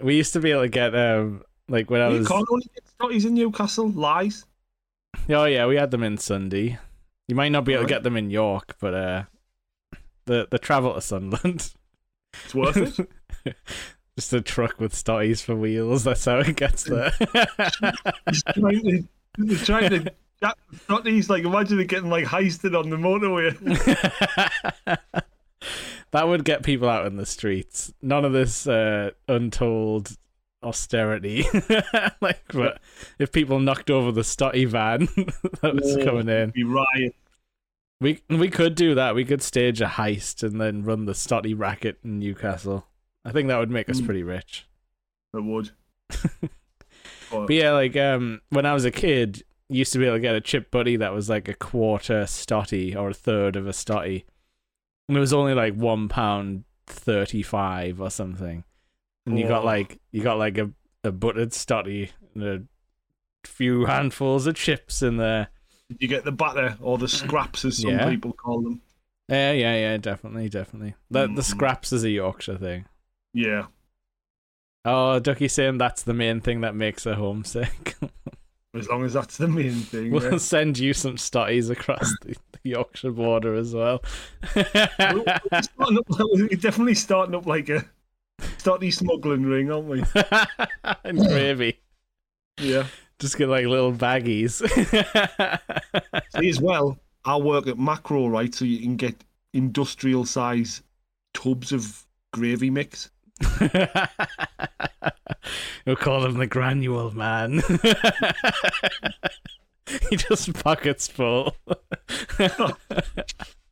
[0.00, 2.66] we used to be able to get um like when I you was can't only
[2.72, 3.90] get stotties in Newcastle.
[3.90, 4.44] Lies.
[5.28, 6.78] Oh yeah, we had them in Sunday.
[7.28, 9.24] You might not be able to get them in York, but uh,
[10.26, 11.72] the the travel to Sunderland,
[12.44, 13.56] It's worth it.
[14.16, 16.04] Just a truck with stotties for wheels.
[16.04, 17.12] That's how it gets there.
[18.30, 19.04] He's trying to,
[19.46, 20.12] he's trying to
[20.42, 21.28] stotties.
[21.28, 23.52] Like, imagine it getting like heisted on the motorway.
[26.12, 27.92] that would get people out in the streets.
[28.00, 30.16] None of this uh, untold
[30.62, 31.44] austerity.
[32.20, 32.80] like, but
[33.18, 35.00] if people knocked over the stotty van
[35.62, 37.14] that was coming in, Be riot.
[38.00, 39.14] we we could do that.
[39.14, 42.86] We could stage a heist and then run the stotty racket in Newcastle.
[43.24, 44.04] I think that would make us Mm.
[44.06, 44.66] pretty rich.
[45.34, 45.70] It would.
[47.30, 50.36] But, yeah, like um, when I was a kid, used to be able to get
[50.36, 54.24] a chip buddy that was like a quarter stotty or a third of a stotty,
[55.08, 58.62] and it was only like one pound thirty five or something.
[59.26, 60.70] And you got like you got like a,
[61.04, 62.62] a buttered stotty and a
[63.46, 65.48] few handfuls of chips in there.
[65.98, 68.08] you get the batter or the scraps, as some Yeah.
[68.10, 68.80] people call them.
[69.28, 70.94] Yeah, yeah, yeah, definitely, definitely.
[71.10, 71.44] The the Mm.
[71.44, 72.84] scraps is a Yorkshire thing.
[73.34, 73.66] Yeah.
[74.84, 77.96] Oh, Ducky saying that's the main thing that makes her homesick.
[78.74, 80.10] As long as that's the main thing.
[80.10, 80.36] we'll yeah.
[80.38, 84.02] send you some stotties across the, the Yorkshire border as well.
[84.54, 84.62] We're
[85.62, 87.84] starting up- we're definitely starting up like a
[88.38, 90.02] stotty smuggling ring, aren't we?
[91.04, 91.78] and gravy.
[92.58, 92.86] Yeah.
[93.18, 94.60] Just get like little baggies.
[96.38, 98.54] See, as well, I work at Makro, right?
[98.54, 99.14] So you can get
[99.52, 100.82] industrial size
[101.32, 103.10] tubs of gravy mix.
[105.86, 107.62] we'll call him the granule man.
[110.10, 111.56] he just pockets full.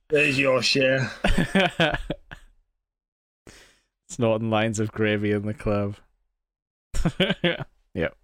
[0.08, 1.10] There's your share.
[4.08, 5.96] Snorting lines of gravy in the club.
[7.94, 8.16] yep.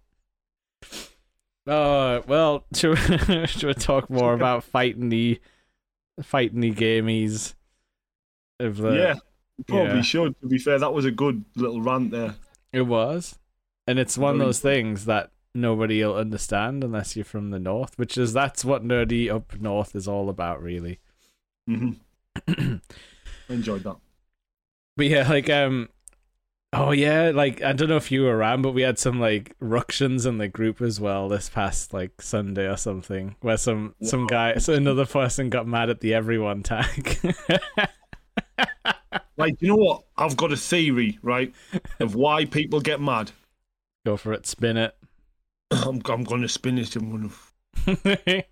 [1.67, 5.39] Oh well, should we, should we talk more about fighting the
[6.21, 7.55] fighting the gamies
[8.59, 9.15] of the yeah.
[9.67, 10.01] Probably yeah.
[10.01, 10.39] should.
[10.41, 12.35] To be fair, that was a good little rant there.
[12.73, 13.37] It was.
[13.85, 17.97] And it's one of those things that nobody will understand unless you're from the north,
[17.97, 20.99] which is that's what nerdy up north is all about really.
[21.67, 21.91] hmm
[23.49, 23.97] enjoyed that.
[24.97, 25.89] But yeah, like um
[26.73, 29.55] oh yeah, like I don't know if you were around, but we had some like
[29.59, 34.27] ructions in the group as well this past like Sunday or something, where some some
[34.27, 37.17] guy so another person got mad at the everyone tag.
[39.37, 40.03] Like, you know what?
[40.17, 41.51] I've got a theory, right,
[41.99, 43.31] of why people get mad.
[44.05, 44.95] Go for it, spin it.
[45.71, 46.95] I'm, I'm going to spin it.
[46.95, 47.31] I'm going
[47.87, 48.43] to.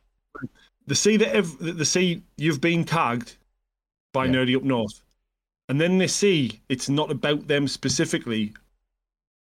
[0.88, 3.36] They see that ev- they see you've been tagged
[4.14, 4.32] by Yeah.
[4.32, 5.02] Nerdy Up North,
[5.70, 8.54] and then they see it's not about them specifically.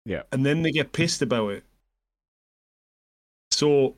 [0.04, 0.22] Yeah.
[0.30, 1.64] And then they get pissed about it.
[3.50, 3.96] So,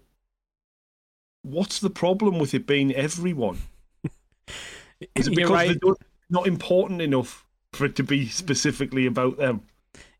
[1.43, 3.59] what's the problem with it being everyone?
[5.17, 5.69] Is it because right.
[5.69, 5.99] they don't,
[6.31, 9.63] not important enough for it to be specifically about them?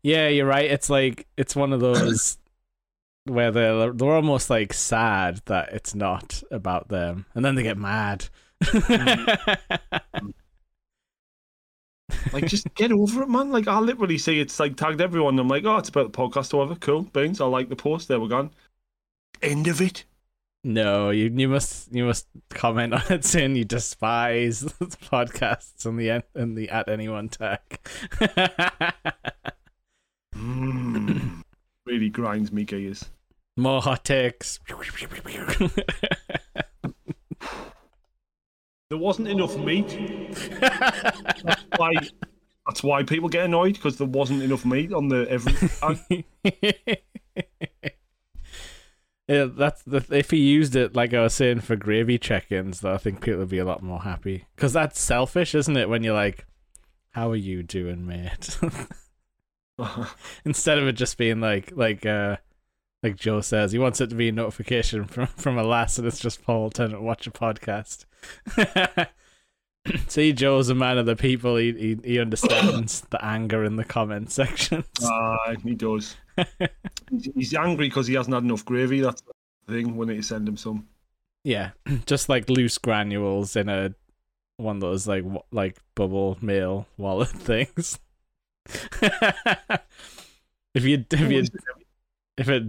[0.03, 0.69] Yeah, you're right.
[0.69, 2.37] It's like it's one of those
[3.23, 7.77] where they're they're almost like sad that it's not about them, and then they get
[7.77, 8.27] mad.
[8.63, 10.33] Mm.
[12.33, 13.51] Like, just get over it, man.
[13.51, 15.37] Like, I literally see it's like tagged everyone.
[15.39, 16.79] I'm like, oh, it's about the podcast, or whatever.
[16.79, 17.41] Cool, beans.
[17.41, 18.07] I like the post.
[18.07, 18.51] There we're gone.
[19.41, 20.03] End of it.
[20.63, 25.99] no, you you must you must comment on it saying you despise the podcasts and
[25.99, 27.59] the and the at anyone tag.
[30.35, 31.43] Mm.
[31.85, 33.09] really grinds me gears.
[33.57, 34.59] More hot takes.
[38.91, 39.87] There wasn't enough meat.
[40.59, 41.93] That's why.
[42.67, 45.53] That's why people get annoyed because there wasn't enough meat on the every.
[49.29, 52.93] yeah, that's the if he used it like I was saying for gravy check-ins, though,
[52.93, 55.87] I think people would be a lot more happy because that's selfish, isn't it?
[55.87, 56.45] When you're like,
[57.11, 58.59] "How are you doing, mate?"
[60.45, 62.35] Instead of it just being like like uh
[63.03, 66.07] like Joe says, he wants it to be a notification from from a lass, and
[66.07, 68.05] it's just Paul Tennant watch a podcast.
[70.07, 71.55] See, Joe's a man of the people.
[71.57, 74.83] He he, he understands the anger in the comment section.
[75.03, 76.15] Ah, he does.
[76.37, 79.01] He's- He's angry because he hasn't had enough gravy.
[79.01, 79.21] That's
[79.67, 79.97] the thing.
[79.97, 80.87] We need to send him some.
[81.43, 81.71] Yeah,
[82.05, 83.93] just like loose granules in a
[84.57, 87.99] one of those like like bubble mail wallet things.
[90.73, 91.43] if you if you
[92.37, 92.63] if it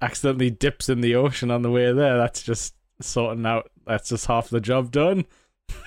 [0.00, 3.70] accidentally dips in the ocean on the way there, that's just sorting out.
[3.86, 5.26] That's just half the job done.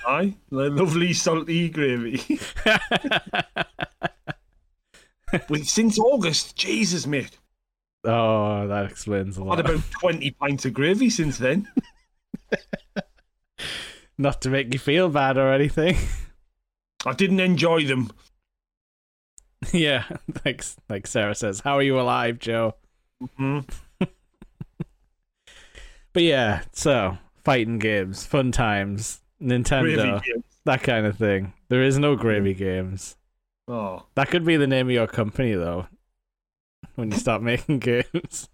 [0.06, 2.38] Aye, the lovely salty gravy.
[5.48, 7.38] With since August, Jesus, mate.
[8.04, 9.58] oh, that explains a lot.
[9.58, 11.68] had about twenty pints of gravy since then.
[14.18, 15.96] Not to make you feel bad or anything.
[17.06, 18.10] I didn't enjoy them.
[19.74, 20.04] Yeah,
[20.46, 22.76] like like Sarah says, "How are you alive, Joe?"
[23.36, 23.58] hmm
[26.12, 30.20] But yeah, so fighting games, fun times, Nintendo,
[30.64, 31.52] that kind of thing.
[31.68, 33.16] There is no gravy games.
[33.68, 35.86] Oh, That could be the name of your company, though.
[36.96, 38.48] When you start making games.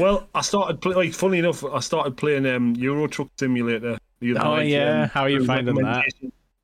[0.00, 1.64] well, I started play, like funny enough.
[1.64, 3.98] I started playing um, Euro Truck Simulator.
[4.20, 5.02] The other Oh, night, yeah?
[5.04, 6.04] um, How are you finding that?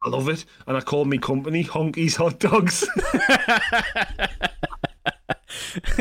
[0.03, 2.87] I love it, and I called me company Honky's Hot Dogs.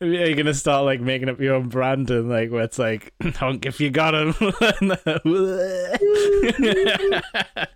[0.00, 3.12] Are you gonna start like making up your own brand and like where it's like
[3.36, 4.34] honk if you got him?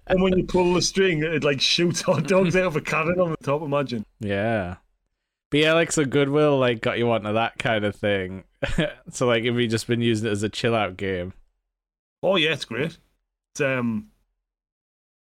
[0.06, 3.20] and when you pull the string, it like shoots hot dogs out of a cannon
[3.20, 3.62] on the top.
[3.62, 4.04] Imagine.
[4.20, 4.76] yeah.
[5.50, 8.44] But yeah, like so Goodwill like got you onto that kind of thing.
[9.10, 11.32] so like if you just been using it as a chill out game.
[12.22, 12.98] Oh yeah, it's great.
[13.52, 14.10] It's um,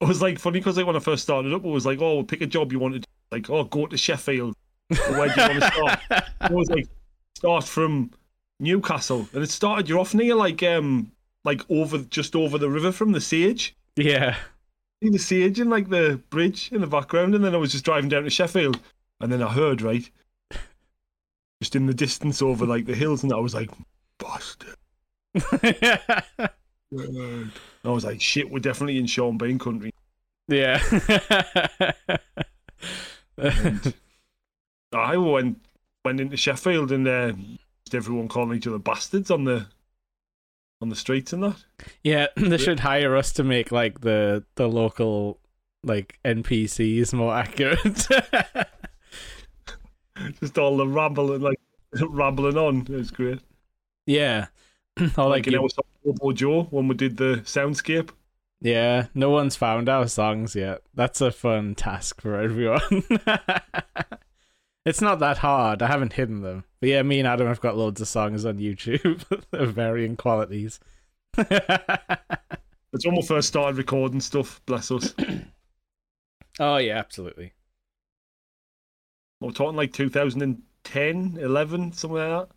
[0.02, 2.24] it was like funny because like when I first started up, it was like, oh,
[2.24, 3.06] pick a job you want wanted.
[3.32, 4.56] Like, oh, go to Sheffield.
[4.90, 6.00] Where do you want to start?
[6.42, 6.88] It was like
[7.36, 8.12] start from
[8.60, 9.88] Newcastle, and it started.
[9.88, 11.12] You're off near like um,
[11.46, 13.76] like over just over the river from the Sage.
[13.96, 14.36] yeah.
[15.02, 17.86] See the Sage and like the bridge in the background, and then I was just
[17.86, 18.80] driving down to Sheffield,
[19.22, 20.10] and then I heard right,
[21.62, 23.70] just in the distance over like the hills, and I was like,
[24.18, 24.76] bastard.
[26.92, 27.10] I
[27.84, 29.94] was like, shit, we're definitely in Sean Bean country.
[30.50, 30.82] yeah.
[34.94, 35.66] I went
[36.04, 37.34] went into Sheffield and uh,
[37.94, 39.68] everyone calling each other bastards on the
[40.82, 41.58] on the streets and that.
[42.04, 45.40] yeah, they should hire us to make like the the local
[45.84, 47.80] like NPCs more accurate.
[50.40, 51.60] Just all the rambling like
[52.02, 52.82] rambling on.
[52.82, 53.40] It was great.
[54.06, 54.48] yeah.
[55.00, 58.10] or Like, like you know, it's Bobo Joe when we did the soundscape.
[58.62, 60.82] Yeah, no one's found our songs yet.
[60.94, 63.04] That's a fun task for everyone.
[64.86, 65.82] it's not that hard.
[65.82, 66.64] I haven't hidden them.
[66.80, 69.24] But yeah, me and Adam have got loads of songs on YouTube
[69.54, 70.80] of varying qualities.
[72.92, 74.62] It's when we first started recording stuff.
[74.66, 75.14] Bless us.
[76.60, 77.54] oh yeah, absolutely.
[79.40, 82.50] We're talking like 2010, 11, something like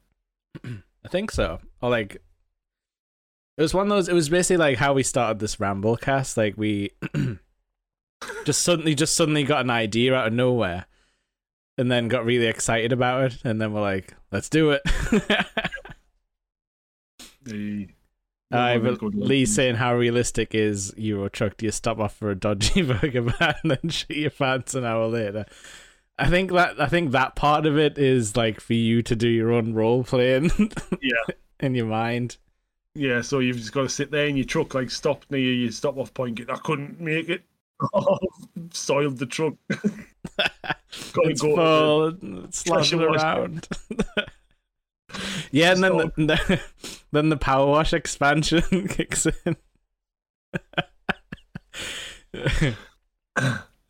[0.62, 0.72] that.
[1.04, 1.60] I think so.
[1.80, 2.14] Or like
[3.58, 6.36] it was one of those it was basically like how we started this ramble cast.
[6.36, 6.92] Like we
[8.44, 10.86] just suddenly just suddenly got an idea out of nowhere
[11.82, 14.82] and then got really excited about it and then we're like, let's do it.
[17.44, 17.88] The
[18.50, 21.56] one of the but good Lee saying how realistic is Euro Truck?
[21.56, 24.84] Do you stop off for a dodgy burger van and then shit your pants an
[24.84, 25.46] hour later?
[26.18, 29.28] I think that I think that part of it is like for you to do
[29.28, 30.50] your own role playing
[31.02, 31.34] Yeah.
[31.60, 32.36] in your mind.
[32.94, 35.72] Yeah, so you've just got to sit there in your truck, like stop near your
[35.72, 36.40] stop off point.
[36.48, 37.42] I couldn't make it.
[37.92, 38.18] Oh,
[38.72, 39.54] soiled the truck.
[39.68, 43.66] Gotta it's go full, sloshing around.
[45.50, 46.60] yeah, and then the, the,
[47.12, 49.56] then the power wash expansion kicks in.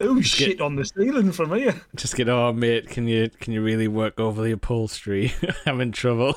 [0.01, 1.81] Oh shit on the ceiling from here.
[1.95, 5.33] Just get, oh mate, can you can you really work over the upholstery?
[5.67, 6.35] I'm in trouble.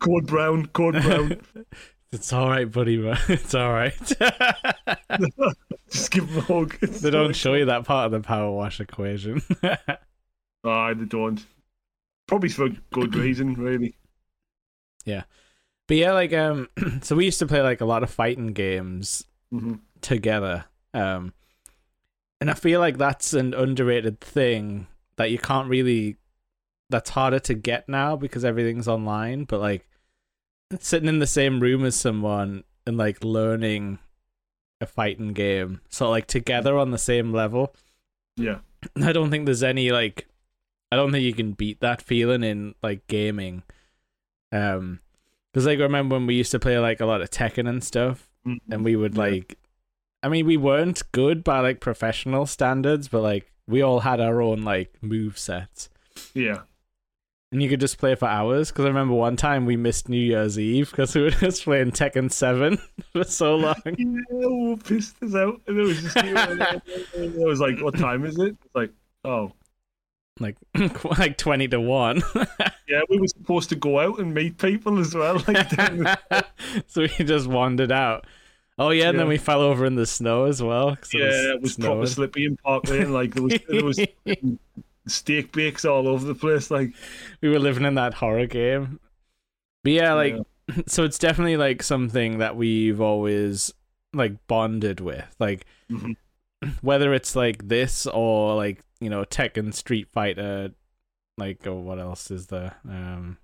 [0.00, 1.40] Code brown, code brown.
[2.12, 2.96] It's all right, buddy.
[2.98, 3.18] Man.
[3.28, 3.94] It's all right.
[5.90, 6.78] Just give him a hug.
[6.80, 9.42] they don't show you that part of the power wash equation.
[10.62, 11.44] Ah, they don't.
[12.26, 13.96] Probably for good reason, really.
[15.04, 15.24] Yeah,
[15.88, 16.68] but yeah, like um,
[17.02, 20.66] so we used to play like a lot of fighting games hmm together.
[20.94, 21.34] Um,
[22.40, 24.86] and I feel like that's an underrated thing
[25.16, 26.16] that you can't really.
[26.90, 29.44] That's harder to get now because everything's online.
[29.44, 29.87] But like
[30.80, 33.98] sitting in the same room as someone and like learning
[34.80, 37.74] a fighting game, so like together on the same level.
[38.36, 38.58] Yeah.
[39.02, 40.26] I don't think there's any like
[40.92, 43.62] I don't think you can beat that feeling in like gaming.
[44.52, 45.00] Um
[45.52, 47.82] because like I remember when we used to play like a lot of Tekken and
[47.82, 48.60] stuff Mhm.
[48.70, 49.20] and we would Yeah.
[49.22, 49.58] like
[50.22, 54.40] I mean we weren't good by like professional standards, but like we all had our
[54.40, 55.88] own like move sets.
[56.34, 56.62] Yeah.
[57.50, 60.20] And you could just play for hours because I remember one time we missed New
[60.20, 62.78] Year's Eve because we were just playing Tekken 7
[63.12, 63.74] for so long.
[63.86, 65.60] Yeah, we pissed us out.
[65.66, 68.56] And it was just, it was like, what time is it?
[68.64, 68.90] It's like,
[69.24, 69.52] oh.
[70.40, 70.56] Like
[71.18, 72.22] like 20 to 1.
[72.88, 75.42] Yeah, we were supposed to go out and meet people as well.
[75.46, 75.68] Like,
[76.86, 78.26] so we just wandered out.
[78.78, 79.30] Oh yeah, and then Yeah.
[79.30, 80.96] we fell over in the snow as well.
[81.12, 82.06] yeah, it was proper snowing.
[82.06, 83.12] slippy in Park Lane.
[83.12, 83.98] Like, there was, there was
[85.10, 86.70] steak bakes all over the place.
[86.70, 86.92] Like,
[87.40, 89.00] we were living in that horror game.
[89.84, 90.36] But yeah, like
[90.86, 93.72] so it's definitely like something that we've always
[94.12, 95.34] like bonded with.
[95.38, 96.16] Like Mhm.
[96.82, 100.72] whether it's like this or like you know Tekken Street Fighter,
[101.36, 102.76] like or what else is there?
[102.88, 103.38] Um,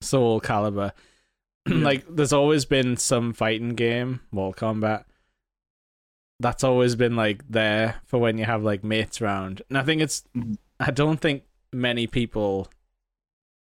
[0.00, 0.92] Soul Calibur.
[1.68, 5.04] like there's always been some fighting game, Mortal Kombat.
[6.40, 9.62] That's always been like there for when you have like mates round.
[9.68, 10.56] And I think it's Mhm.
[10.78, 12.68] I don't think many people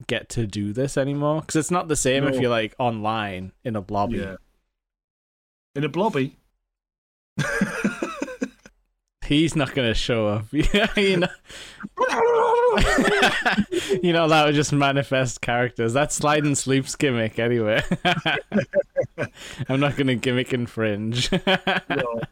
[0.06, 3.76] get to do this anymore because it's not the same if you're like online in
[3.76, 4.18] a lobby.
[4.18, 4.36] Yeah.
[5.74, 6.36] In a blobby.
[9.24, 10.46] He's not gonna show up.
[10.52, 10.86] you know,
[14.02, 15.92] you know that would just manifest characters.
[15.92, 17.82] That's slide and sleeps gimmick anyway.
[19.68, 21.30] I'm not gonna gimmick infringe.
[21.30, 22.22] No,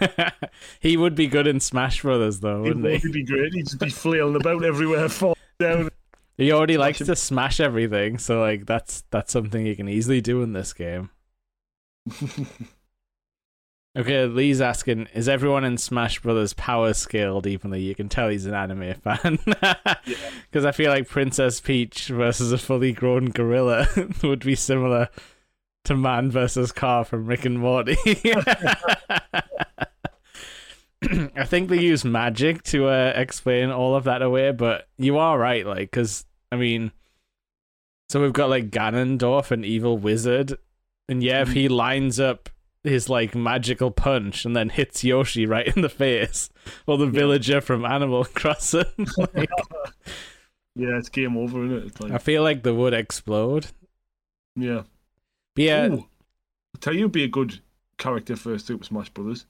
[0.80, 3.12] he would be good in Smash Brothers though, wouldn't would he?
[3.12, 3.52] be great.
[3.54, 5.90] He'd just be flailing about everywhere, falling down.
[6.36, 10.42] He already likes to smash everything, so like that's that's something he can easily do
[10.42, 11.10] in this game.
[13.98, 17.82] Okay, Lee's asking, is everyone in Smash Brothers power scaled evenly?
[17.82, 19.40] You can tell he's an anime fan.
[19.44, 23.88] Because I feel like Princess Peach versus a fully grown gorilla
[24.22, 25.08] would be similar
[25.84, 27.96] to Man versus Car from Rick and Morty.
[31.02, 35.38] I think they use magic to uh, explain all of that away, but you are
[35.38, 36.92] right, like, because, I mean,
[38.10, 40.58] so we've got like Ganondorf, an evil wizard,
[41.08, 42.50] and yeah, if he lines up
[42.84, 46.50] his like magical punch and then hits Yoshi right in the face,
[46.86, 48.84] or the villager from Animal Crossing,
[49.16, 49.50] like,
[50.74, 51.84] yeah, it's game over, isn't it?
[51.86, 53.68] It's I feel like the wood explode.
[54.56, 54.82] yeah.
[55.54, 55.98] But yeah, Ooh,
[56.74, 57.60] I'll tell you, be a good
[57.98, 59.46] character for Super Smash Brothers.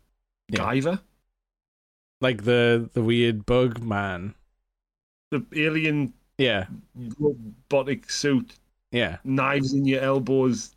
[0.48, 0.61] Yeah.
[0.61, 1.01] Guyver,
[2.20, 4.34] like the the weird bug man.
[5.30, 6.66] the alien Yeah,
[7.18, 8.55] robotic suit,
[8.92, 9.18] yeah.
[9.24, 10.74] knives in your elbows,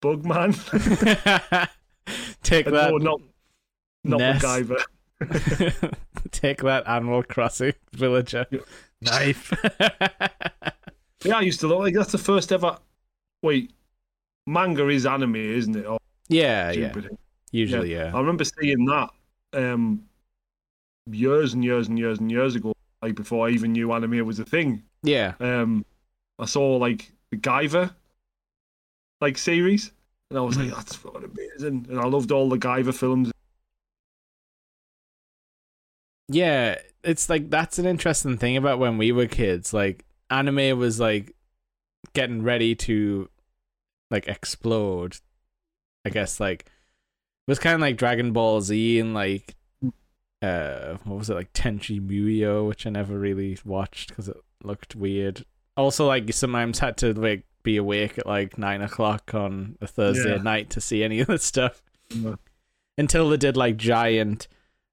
[0.00, 0.54] bug man.
[2.42, 3.20] Take no, that, not
[4.04, 4.42] not Ness.
[4.42, 4.82] MacGyver.
[6.32, 8.60] take that Animal Crossing villager Yeah.
[9.00, 9.52] knife.
[11.24, 12.78] Yeah, I used to look like that's the first ever.
[13.42, 13.72] Wait,
[14.46, 15.86] manga is anime, isn't it?
[15.86, 16.92] Or yeah, yeah.
[17.50, 18.12] Usually, yeah.
[18.14, 19.10] I remember seeing that
[19.52, 20.02] um,
[21.10, 22.72] years and years and years and years ago,
[23.02, 24.82] like before I even knew anime was a thing.
[25.02, 25.84] Yeah, Um,
[26.38, 27.94] I saw like the Guyver
[29.20, 29.92] like series,
[30.30, 31.86] and I was like, that's fucking amazing.
[31.90, 33.30] And I loved all the Guyver films.
[36.28, 36.76] yeah.
[37.04, 39.74] It's like that's an interesting thing about when we were kids.
[39.74, 41.34] Like anime was like
[42.14, 43.28] getting ready to
[44.12, 45.16] like explode.
[46.04, 49.56] I guess like it was kind of like Dragon Ball Z and like
[50.42, 54.94] uh what was it like Tenchi Muyo, which I never really watched because it looked
[54.94, 55.44] weird.
[55.76, 59.86] Also, like you sometimes had to like be awake at like nine o'clock on a
[59.86, 60.42] Thursday Yeah.
[60.42, 61.82] night to see any of the stuff.
[62.10, 62.34] Yeah.
[62.98, 64.48] Until they did like giant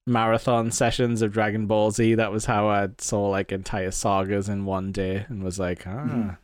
[0.07, 4.65] marathon sessions of Dragon Ball Z, that was how I saw like entire sagas in
[4.65, 5.89] one day and was like, ah.
[6.07, 6.37] Mhm.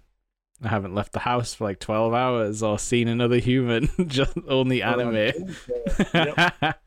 [0.64, 4.82] I haven't left the house for like twelve hours or seen another human, just only
[4.82, 5.32] anime.
[6.14, 6.36] Yep.
[6.60, 6.80] but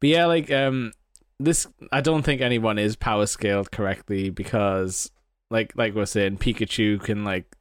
[0.00, 0.92] yeah, like um
[1.38, 5.10] this I don't think anyone is power scaled correctly because
[5.50, 7.56] like like we're saying, Pikachu can like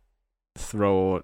[0.57, 1.24] throw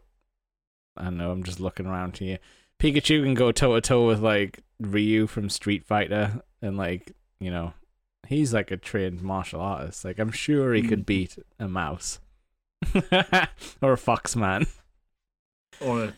[0.98, 2.40] I don't know, I'm just looking around here.
[2.80, 7.52] Pikachu can go toe to toe with like Ryu from Street Fighter and like, you
[7.52, 7.74] know,
[8.28, 10.04] he's like a trained martial artist.
[10.06, 12.20] Like I'm sure he could beat a mouse.
[13.82, 14.68] or a fox man.
[15.82, 16.14] or a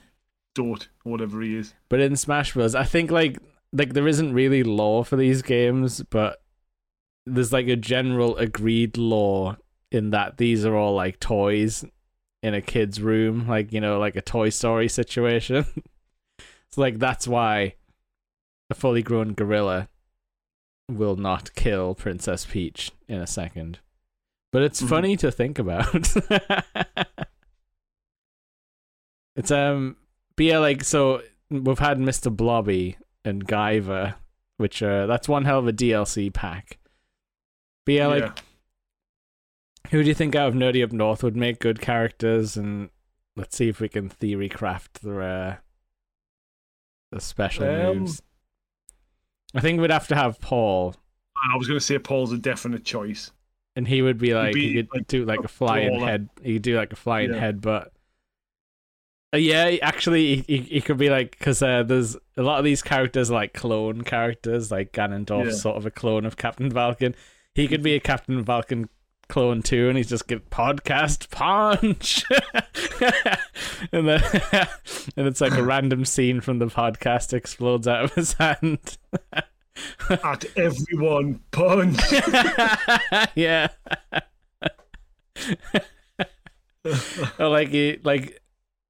[0.55, 1.75] Dot, or whatever he is.
[1.87, 3.37] But in Smash Bros, I think like
[3.73, 6.41] like there isn't really law for these games, but
[7.25, 9.57] there's like a general agreed law
[9.91, 11.85] in that these are all like toys
[12.41, 15.65] in a kid's room, like you know, like a Toy Story situation.
[16.71, 17.75] so like that's why
[18.69, 19.89] a fully grown gorilla
[20.89, 23.79] will not kill Princess Peach in a second.
[24.57, 24.89] But it's Mhm.
[24.89, 25.93] funny to think about.
[29.35, 29.97] it's um
[30.35, 31.21] but yeah, like so
[31.51, 32.35] we've had Mr.
[32.35, 34.15] Blobby and Guyver,
[34.57, 36.79] which uh that's one hell of a DLC pack.
[37.85, 38.33] But yeah, like yeah.
[39.91, 42.89] who do you think out of Nerdy Up North would make good characters and
[43.35, 45.55] let's see if we can theory craft the uh
[47.11, 48.23] the special Um, moves.
[49.53, 50.95] I think we'd have to have Paul
[51.35, 53.29] I was going to say Paul's a definite choice.
[53.77, 56.27] And he would be like be, he could like, do like a flying head.
[56.43, 57.39] He could do like a flying Yeah.
[57.39, 57.93] head, but
[59.33, 62.65] uh, yeah, actually, he, he, he could be like because uh, there's a lot of
[62.65, 65.51] these characters are, like clone characters, like Ganondorf, Yeah.
[65.51, 67.13] sort of a clone of Captain Falcon.
[67.53, 68.89] He could be a Captain Falcon
[69.29, 72.23] Clone too, and he's just get podcast punch,
[73.91, 74.23] and then
[75.17, 78.97] and it's like a random scene from the podcast explodes out of his hand.
[80.09, 81.99] At everyone, punch.
[83.35, 83.67] yeah.
[87.39, 88.41] like he like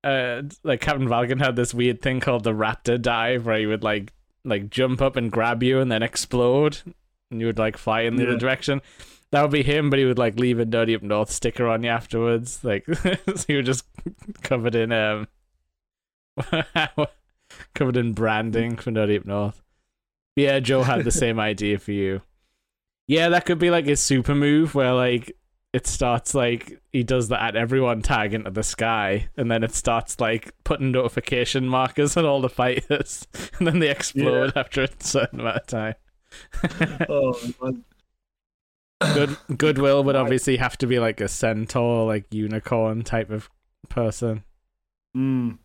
[0.04, 3.84] uh like Captain Falcon had this weird thing called the raptor dive where he would
[3.84, 4.14] like
[4.46, 6.80] like jump up and grab you and then explode
[7.32, 8.30] and you would like fly in the Yeah.
[8.30, 8.82] other direction.
[9.32, 11.84] That would be him, but he would like leave a Dirty Up North sticker on
[11.84, 12.64] you afterwards.
[12.64, 13.86] Like so you were just
[14.42, 15.28] covered in um
[17.74, 19.62] covered in branding from Dirty Up North.
[20.38, 22.22] Yeah, Joe had the same idea for you.
[23.08, 25.36] Yeah, that could be like his super move where like
[25.74, 29.74] it starts like he does the at everyone tag into the sky and then it
[29.74, 33.28] starts like putting notification markers on all the fighters
[33.58, 35.96] and then they explode after a certain amount of time.
[37.10, 37.84] oh man.
[39.14, 43.50] Good Goodwill would obviously have to be like a centaur, like unicorn type of
[43.90, 44.44] person.
[45.16, 45.58] Mm,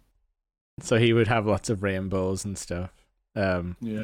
[0.80, 2.90] So he would have lots of rainbows and stuff.
[3.36, 4.02] Um yeah.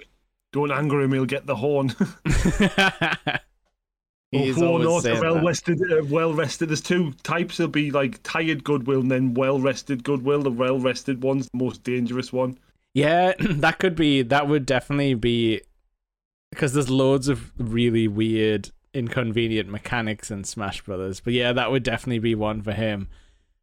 [0.52, 1.94] Don't anger him; he'll get the horn.
[4.30, 5.90] He's Or well rested.
[5.90, 6.68] Uh, well rested.
[6.68, 7.56] There's two types.
[7.56, 10.42] There'll be like tired goodwill and then well rested goodwill.
[10.42, 12.58] The well rested one's the most dangerous one.
[12.92, 14.22] Yeah, that could be.
[14.22, 15.62] That would definitely be
[16.50, 21.20] because there's loads of really weird, inconvenient mechanics in Smash Brothers.
[21.20, 23.08] But yeah, that would definitely be one for him.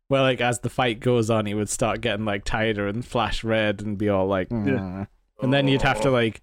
[0.08, 3.44] Where like as the fight goes on, he would start getting like tighter and flash
[3.44, 5.08] red and be all like, "Mm."
[5.42, 6.42] and then you'd have to like,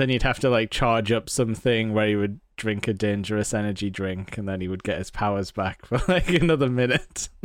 [0.00, 3.90] then you'd have to like charge up something where he would drink a dangerous energy
[3.90, 7.28] drink, and then he would get his powers back for like another minute.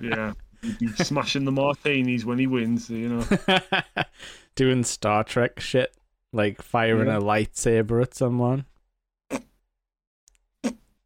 [0.00, 0.32] Yeah.
[0.80, 3.58] He'd smashing the martinis when he wins, you know.
[4.56, 5.94] doing Star Trek shit,
[6.32, 7.18] like firing Yeah.
[7.18, 8.64] a lightsaber at someone.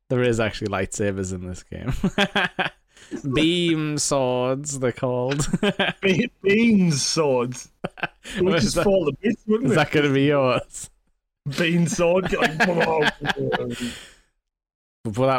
[0.08, 1.92] There is actually lightsabers in this game.
[3.34, 5.46] Beam swords, they're called.
[6.02, 7.70] Be- swords.
[8.40, 9.74] Would Is just that- fall to bits, wouldn't is it?
[9.76, 10.90] that going to be yours?
[11.58, 12.32] Bean sword.
[12.32, 12.68] Like, But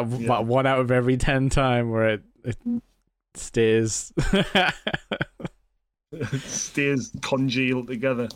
[0.09, 0.27] that, Yeah.
[0.29, 2.57] that one out of every ten time where it, it
[3.33, 4.13] stays.
[6.45, 8.29] stays congealed together.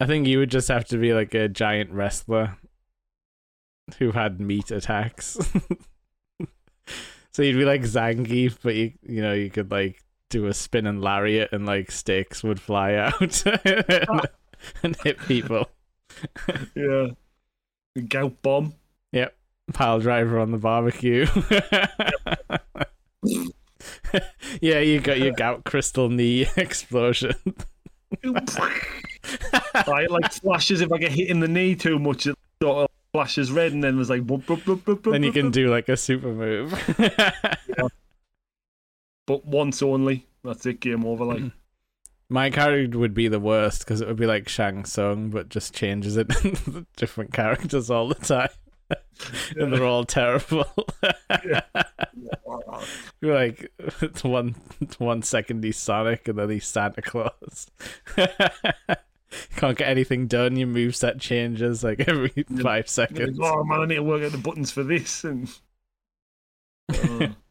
[0.00, 2.56] I think you would just have to be like a giant wrestler
[3.98, 5.36] who had meat attacks.
[7.32, 10.86] So you'd be like Zangief, but you you know you could like do a spin
[10.86, 14.28] and lariat, and like sticks would fly out and,
[14.82, 15.68] and hit people.
[16.74, 17.08] Yeah.
[18.08, 18.74] Gout bomb.
[19.12, 19.36] Yep,
[19.74, 21.26] pile driver on the barbecue.
[24.60, 27.34] yeah, you got your gout crystal knee explosion.
[29.74, 32.26] I like flashes if I get hit in the knee too much.
[32.26, 34.26] It sort of flashes red, and then there's like.
[34.26, 36.72] Boop, boop, boop, then you can do like a super move.
[39.26, 40.26] But once only.
[40.44, 40.80] That's it.
[40.80, 41.24] Game over.
[41.24, 41.42] Like.
[42.28, 45.74] My character would be the worst because it would be like Shang Tsung, but just
[45.74, 48.48] changes it into different characters all the time.
[49.56, 50.66] and they're all terrible.
[53.20, 53.70] You're like
[54.00, 57.70] it's one it's one second he's Sonic and then he's Santa Claus.
[59.56, 63.38] Can't get anything done, your moveset changes like every five seconds.
[63.40, 65.24] oh man, I need to work out the buttons for this.
[65.24, 65.48] And
[66.92, 67.28] Oh.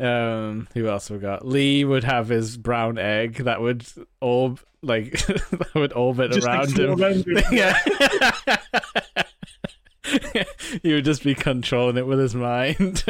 [0.00, 1.44] Um, who else we got?
[1.44, 3.84] Lee would have his brown egg that would
[4.20, 7.02] orb like that would orbit just around him.
[7.02, 7.76] around yeah.
[10.84, 13.02] he would just be controlling it with his mind.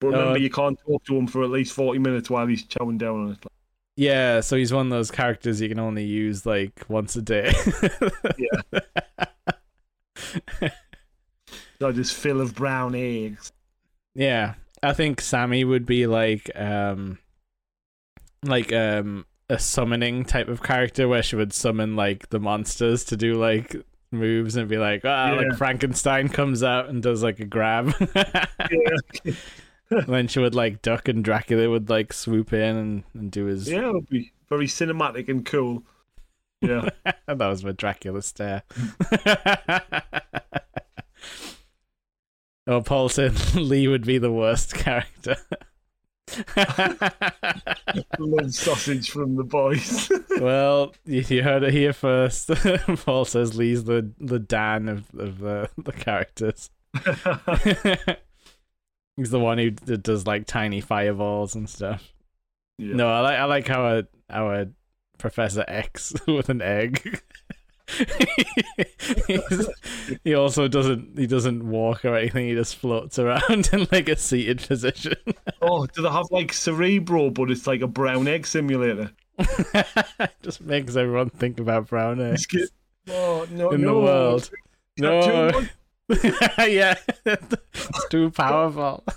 [0.00, 2.64] But remember, Uh, you can't talk to him for at least forty minutes while he's
[2.66, 3.38] chowing down on it.
[3.96, 7.52] yeah, so he's one of those characters you can only use like once a day.
[8.38, 8.80] Yeah.
[11.80, 13.52] so just fill of brown eggs.
[14.14, 14.54] yeah.
[14.82, 17.18] I think Sammy would be like um
[18.42, 23.16] like um a summoning type of character where she would summon like the monsters to
[23.16, 23.76] do like
[24.10, 27.92] moves and be like ah like Frankenstein comes out and does like a grab.
[28.70, 29.32] Yeah,
[29.90, 33.46] And then she would like duck and Dracula would like swoop in and, and do
[33.46, 35.82] his yeah, it would be very cinematic and cool.
[36.60, 36.90] Yeah,
[37.26, 38.62] that was my Dracula stare.
[42.66, 45.36] oh, Paul said Lee would be the worst character.
[48.18, 50.12] love sausage from the boys.
[50.38, 52.48] well, you you heard it here first.
[53.04, 56.70] Paul says Lee's the, the Dan of, of the, the characters.
[59.20, 62.14] He's the one who does like tiny fireballs and stuff.
[62.78, 62.94] yeah.
[62.94, 64.68] No, I like I like how a a
[65.18, 67.20] Professor X with an egg
[70.24, 72.48] he also doesn't he doesn't walk or anything.
[72.48, 75.14] He just floats around in like a seated position.
[75.60, 79.10] Oh, do they have like Cerebro, but it's like a brown egg simulator?
[80.42, 82.46] just makes everyone think about brown eggs.
[83.08, 83.94] Oh no, in no.
[83.94, 84.50] the world.
[84.98, 85.50] No.
[86.58, 89.04] yeah, it's too powerful.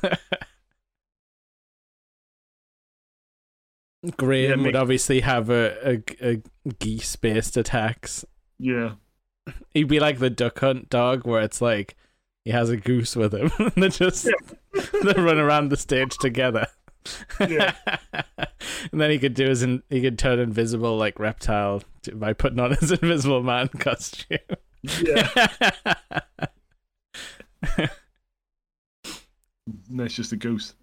[4.18, 6.42] Graham Yeah, would obviously have a, a, a
[6.80, 8.26] geese-based attacks.
[8.60, 8.96] Yeah.
[9.74, 11.96] He'd be like the duck hunt dog, where it's like
[12.46, 14.26] he has a goose with him, and they just
[14.74, 16.68] they run around the stage together.
[17.40, 17.74] Yeah.
[18.92, 21.82] and then he could do his in, he could turn invisible like reptile
[22.14, 24.38] by putting on his invisible man costume.
[25.02, 25.28] Yeah.
[29.90, 30.74] No, it's just a goose.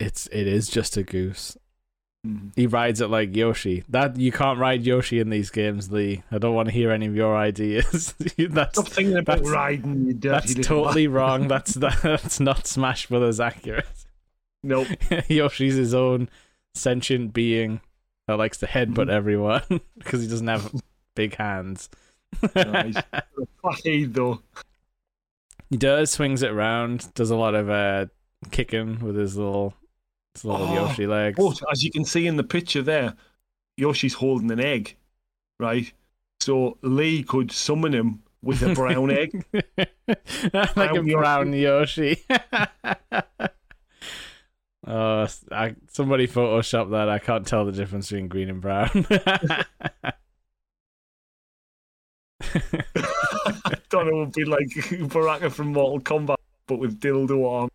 [0.00, 1.56] it's it is just a goose.
[2.26, 2.52] Mhm.
[2.56, 3.84] He rides it like Yoshi.
[3.88, 6.22] That you can't ride Yoshi in these games, Lee.
[6.30, 8.12] I don't want to hear any of your ideas.
[8.38, 11.48] that's Stop thinking about That's- riding, you dirty that's totally wrong.
[11.48, 13.86] That's that's not Smash Brothers accurate.
[14.62, 14.88] Nope.
[15.28, 16.28] Yoshi's his own
[16.74, 17.80] sentient being
[18.26, 19.62] that likes to headbutt everyone
[19.96, 20.72] because he doesn't have
[21.14, 21.88] big hands.
[22.54, 22.96] Nice.
[23.62, 24.42] Flathead though.
[25.70, 28.06] He does swings it around, does a lot of uh,
[28.50, 29.74] kicking with his little
[30.34, 31.36] his little Oh, Yoshi legs.
[31.38, 33.14] But as you can see in the picture there,
[33.76, 34.96] Yoshi's holding an egg,
[35.58, 35.92] right?
[36.40, 39.44] So Lee could summon him with a brown egg.
[39.52, 40.16] like a
[40.74, 41.14] Brown Yoshi.
[41.14, 42.24] brown Yoshi.
[44.86, 47.08] oh, I, somebody photoshopped that.
[47.08, 49.06] I can't tell the difference between green and brown.
[53.48, 54.68] It would be like
[55.12, 57.68] Baraka from Mortal Kombat, but with dildo arm.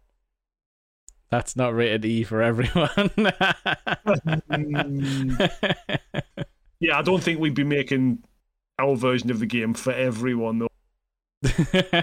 [1.30, 3.10] That's not rated E for everyone.
[6.84, 8.26] Yeah, I don't think we'd be making
[8.78, 10.68] our version of the game for everyone though.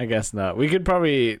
[0.00, 0.56] I guess not.
[0.56, 1.38] We could probably,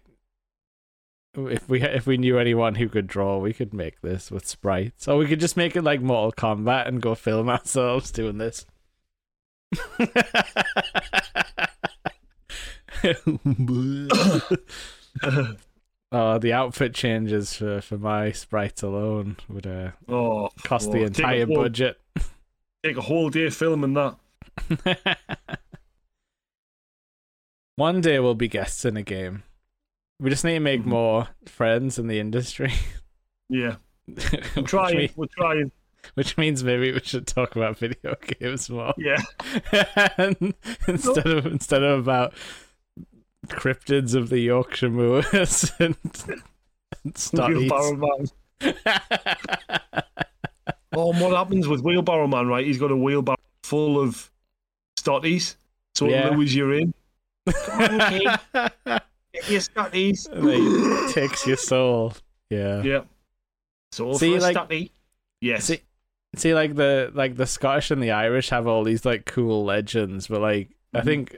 [1.34, 5.08] if we if we knew anyone who could draw, we could make this with sprites,
[5.08, 8.64] or we could just make it like Mortal Kombat and go film ourselves doing this.
[16.12, 20.98] Oh, the outfit changes for for my sprites alone would uh, Oh, cost oh, the
[21.00, 22.00] take entire whole- budget.
[22.84, 24.16] Take a whole day filming that.
[27.76, 29.42] One day we'll be guests in a game.
[30.20, 30.86] We just need to make Mhm.
[30.86, 32.72] more friends in the industry.
[33.48, 33.76] Yeah,
[34.56, 35.08] we're trying.
[35.14, 35.70] We're trying.
[36.14, 39.16] Which means maybe we should talk about video games more Yeah,
[40.88, 42.34] instead of instead of about
[43.48, 45.96] cryptids of the Yorkshire moors and,
[47.04, 48.26] and wheelbarrow man.
[50.92, 52.46] Oh, what happens with wheelbarrow man?
[52.46, 54.30] Right, he's got a wheelbarrow full of
[54.98, 55.56] stotties.
[55.94, 56.30] So Yeah.
[56.30, 56.94] Lewis, you're in.
[57.48, 58.22] Come on, kid.
[58.84, 61.12] Get your stotties.
[61.12, 62.14] Takes your soul.
[62.50, 62.82] Yeah.
[62.82, 63.00] Yeah.
[63.92, 64.90] So See, like- stotty.
[65.40, 65.64] Yes.
[65.64, 65.80] See,
[66.36, 70.28] see, like the like the Scottish and the Irish have all these like cool legends,
[70.28, 71.04] but like I Mhm.
[71.04, 71.36] think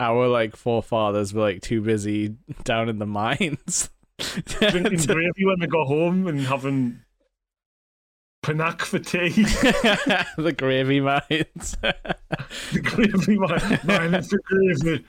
[0.00, 3.90] our like forefathers were like too busy down in the mines.
[4.18, 7.00] Drinking gravy when they got home and having
[8.44, 9.28] panac for tea.
[10.42, 11.76] the gravy mines.
[12.72, 13.36] the gravy.
[13.86, 15.04] Man, it's the gravy.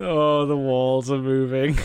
[0.00, 1.76] oh, the walls are moving.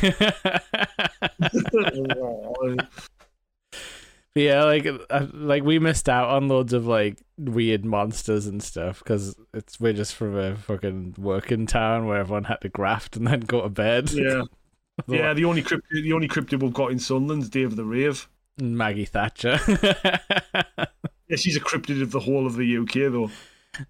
[4.36, 9.00] Yeah, like uh, like we missed out on loads of like weird monsters and stuff
[9.00, 13.26] because it's we're just from a fucking working town where everyone had to graft and
[13.28, 14.12] then go to bed.
[14.12, 14.44] yeah.
[15.10, 18.30] Yeah, the only cryptid, the only cryptid we've got in Sunderland's of the Rave.
[18.58, 19.60] Maggie Thatcher.
[21.28, 23.32] Yeah, she's a cryptid of the whole of the UK though.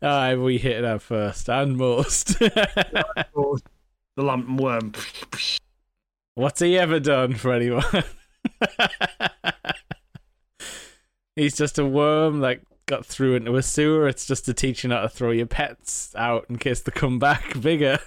[0.01, 2.41] Aye, we hit her first and most.
[3.35, 3.57] Oh,
[4.15, 4.93] the Lambton worm.
[6.35, 7.83] What's he ever done for anyone?
[11.35, 14.07] He's just a worm that got through into a sewer.
[14.07, 17.19] It's just to teach you not to throw your pets out in case they come
[17.19, 17.99] back bigger.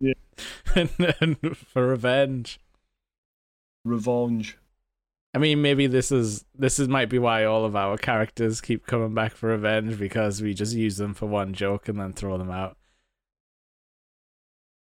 [0.00, 0.14] Yeah.
[0.74, 2.60] and, and for revenge.
[3.84, 4.58] Revenge.
[5.34, 8.86] I mean, maybe this is this is might be why all of our characters keep
[8.86, 12.36] coming back for revenge because we just use them for one joke and then throw
[12.36, 12.76] them out.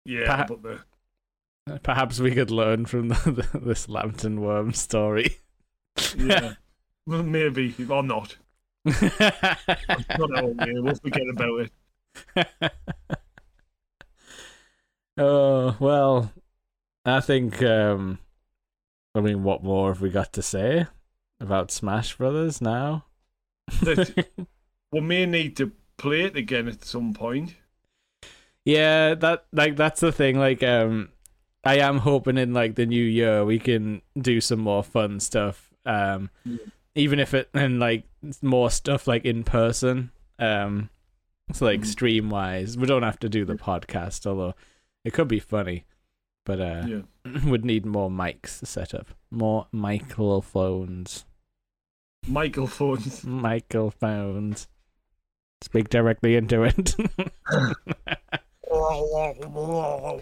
[0.03, 3.15] Yeah, Perha- but the Perhaps we could learn from the,
[3.53, 5.37] the, this Lambton worm story.
[6.17, 6.55] yeah,
[7.23, 8.37] maybe or not.
[8.85, 10.53] Not all.
[10.57, 11.69] We'll forget about
[12.35, 12.71] it.
[15.17, 16.31] oh well,
[17.05, 17.61] I think.
[17.63, 18.19] um
[19.15, 20.87] I mean, what more have we got to say
[21.39, 23.05] about Smash Brothers now?
[24.91, 27.55] we may need to play it again at some point.
[28.65, 30.37] Yeah, that like that's the thing.
[30.37, 31.09] Like, um,
[31.63, 35.73] I am hoping in like the new year we can do some more fun stuff.
[35.85, 36.57] Um, Yeah.
[36.95, 38.03] Even if it and like
[38.41, 40.11] more stuff like in person.
[40.39, 40.89] Um,
[41.53, 41.85] so like Mhm.
[41.85, 44.55] stream wise, we don't have to do the podcast, although
[45.03, 45.85] it could be funny.
[46.45, 47.01] But uh, Yeah.
[47.45, 51.25] would need more mics set up, more microphones,
[52.27, 53.23] Michael phones.
[53.25, 54.67] microphones.
[55.61, 56.95] Speak directly into it.
[57.51, 57.75] A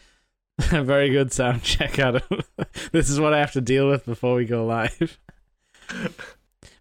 [0.83, 2.21] very good sound check, Adam.
[2.91, 5.17] this is what I have to deal with before we go live.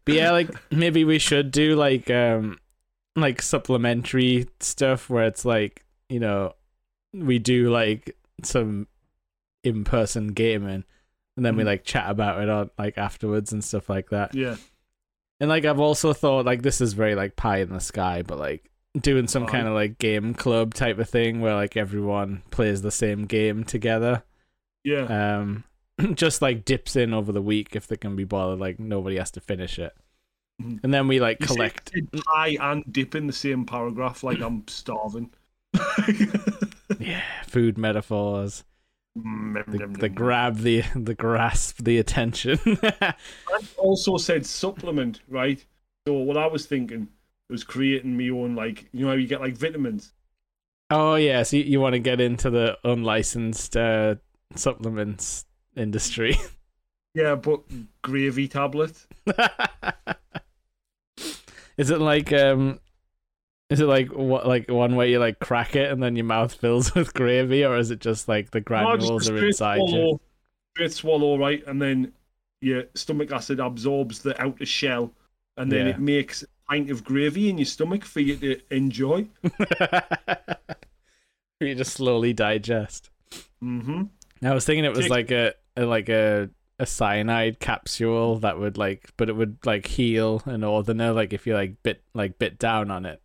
[0.05, 2.59] But yeah, like maybe we should do like um
[3.17, 6.55] like supplementary stuff where it's like, you know,
[7.13, 8.87] we do like some
[9.65, 10.85] in person gaming
[11.37, 11.67] and then we Mhm.
[11.67, 14.35] like chat about it on like afterwards and stuff like that.
[14.35, 14.57] Yeah.
[15.41, 18.39] And like I've also thought like this is very like pie in the sky, but
[18.39, 18.71] like
[19.01, 19.53] doing some Pie.
[19.53, 23.65] kind of like game club type of thing where like everyone plays the same game
[23.65, 24.23] together.
[24.85, 25.37] Yeah.
[25.39, 25.65] Um
[26.15, 29.31] just like dips in over the week if they can be bothered, like nobody has
[29.33, 29.95] to finish it.
[30.61, 30.81] Mhm.
[30.83, 31.93] And then we like You collect
[32.27, 35.33] pie and dip in the same paragraph, like I'm starving.
[36.99, 38.65] yeah, food metaphors.
[39.19, 42.59] Mm, The, the grab the the grasp the attention.
[43.77, 45.65] also said supplement, right?
[46.07, 47.09] So what I was thinking
[47.49, 50.13] was creating my own, like you know how you get like vitamins.
[50.91, 54.17] oh yeah, so you, you want to get into the unlicensed uh,
[54.55, 55.45] supplements
[55.77, 56.37] industry.
[57.15, 57.61] Yeah, but
[58.03, 59.07] gravy tablet.
[61.77, 62.79] is it like um
[63.71, 66.55] is it like what like one way you like crack it and then your mouth
[66.55, 70.21] fills with gravy or is it just like the granules a are inside swallow, you?
[70.75, 72.13] Straight swallow, right, and then
[72.63, 75.13] your stomach acid absorbs the outer shell,
[75.59, 75.93] and then Yeah.
[75.93, 79.29] it makes a pint of gravy in your stomach for you to enjoy.
[81.61, 83.11] you just slowly digest.
[83.63, 84.05] Mm-hmm.
[84.45, 88.59] I was thinking it was Take- like a, a like a a cyanide capsule that
[88.59, 92.39] would like but it would like heal an northerner like if you like bit like
[92.39, 93.21] bit down on it.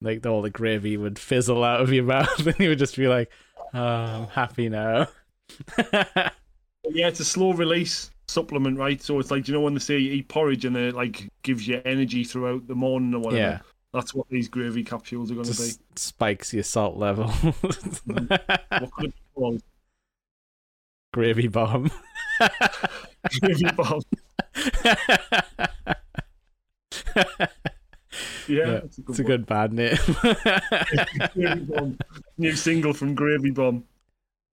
[0.00, 3.08] Like all the gravy would fizzle out of your mouth and you would just be
[3.08, 3.30] like,
[3.72, 5.08] Oh, I'm happy now.
[6.90, 9.00] Yeah, it's a slow release supplement, right?
[9.00, 11.66] So it's like you know when they say you eat porridge and it like gives
[11.66, 13.40] you energy throughout the morning or whatever.
[13.42, 13.58] yeah.
[13.94, 15.70] That's what these gravy capsules are going to be.
[15.96, 17.26] Spikes your salt level.
[18.06, 18.28] Mm.
[18.80, 19.62] What could it be called?
[21.14, 21.90] Gravy bomb.
[23.40, 24.02] Gravy bomb.
[28.46, 29.96] Yeah, Yeah, it's a good, it's a good bad name.
[32.38, 33.84] New single from Gravy Bomb.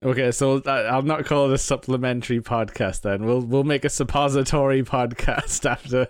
[0.04, 3.24] okay, so I- I'll not call it a supplementary podcast then.
[3.26, 6.06] We'll we'll make a suppository podcast after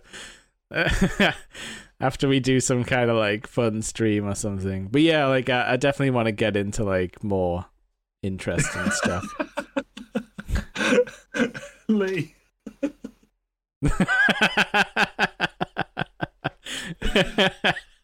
[1.98, 4.88] after we do some kind of like fun stream or something.
[4.88, 7.64] But yeah, like I, I definitely want to get into like more
[8.22, 9.24] interesting stuff.
[11.88, 12.34] Lee.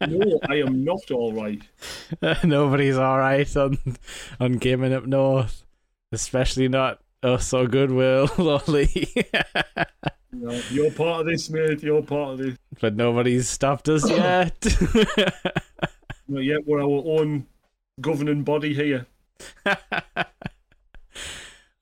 [0.01, 1.61] No, I am not all right.
[2.45, 3.79] Nobody's all right on
[4.39, 5.65] on gaming up north,
[6.13, 8.29] especially not us or Goodwill
[8.69, 9.07] Lee.
[10.31, 11.83] No, you're part of this, mate.
[11.83, 12.57] You're part of this.
[12.81, 14.65] but nobody's stopped us yet.
[16.29, 16.65] Not yet.
[16.65, 17.47] We're our own
[18.01, 19.07] governing body here.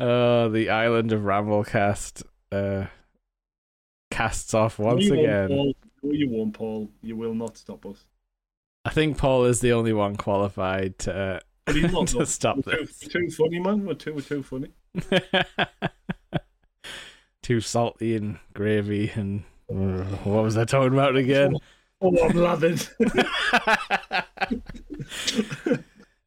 [0.01, 2.87] Oh, the island of Ramblecast uh,
[4.11, 5.51] casts off once no, again.
[5.51, 5.77] Won't.
[6.03, 6.91] No, you won't, Paul.
[7.03, 8.05] You will not stop us.
[8.85, 12.07] I think Paul is the only one qualified to, But he's not.
[12.09, 12.99] to stop we're, this.
[12.99, 13.85] too, too funny, man.
[13.85, 14.71] We're too, we're too funny.
[17.43, 21.55] Too salty and gravy and uh, what was I talking about again?
[22.03, 22.87] Oh, I'm lathered.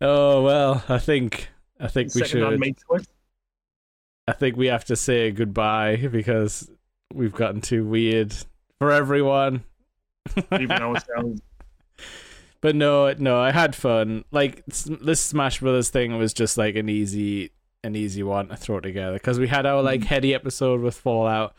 [0.02, 3.08] oh well, I think I think we Second-hand should.
[4.30, 6.69] I think we have to say goodbye because
[7.14, 8.34] we've gotten too weird
[8.80, 9.64] for everyone.
[10.51, 11.41] Even ourselves.
[12.61, 14.26] But no, no, I had fun.
[14.31, 17.51] Like this Smash Brothers thing was just like an easy,
[17.85, 20.06] an easy one to throw together because we had our like Mhm.
[20.07, 21.56] heady episode with Fallout,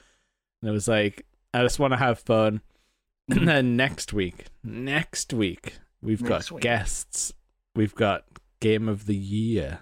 [0.60, 1.24] and it was like
[1.54, 2.60] I just want to have fun.
[3.30, 6.62] And then next week, next week we've Next got week.
[6.62, 7.32] guests.
[7.74, 8.24] We've got
[8.60, 9.78] Game of the Year.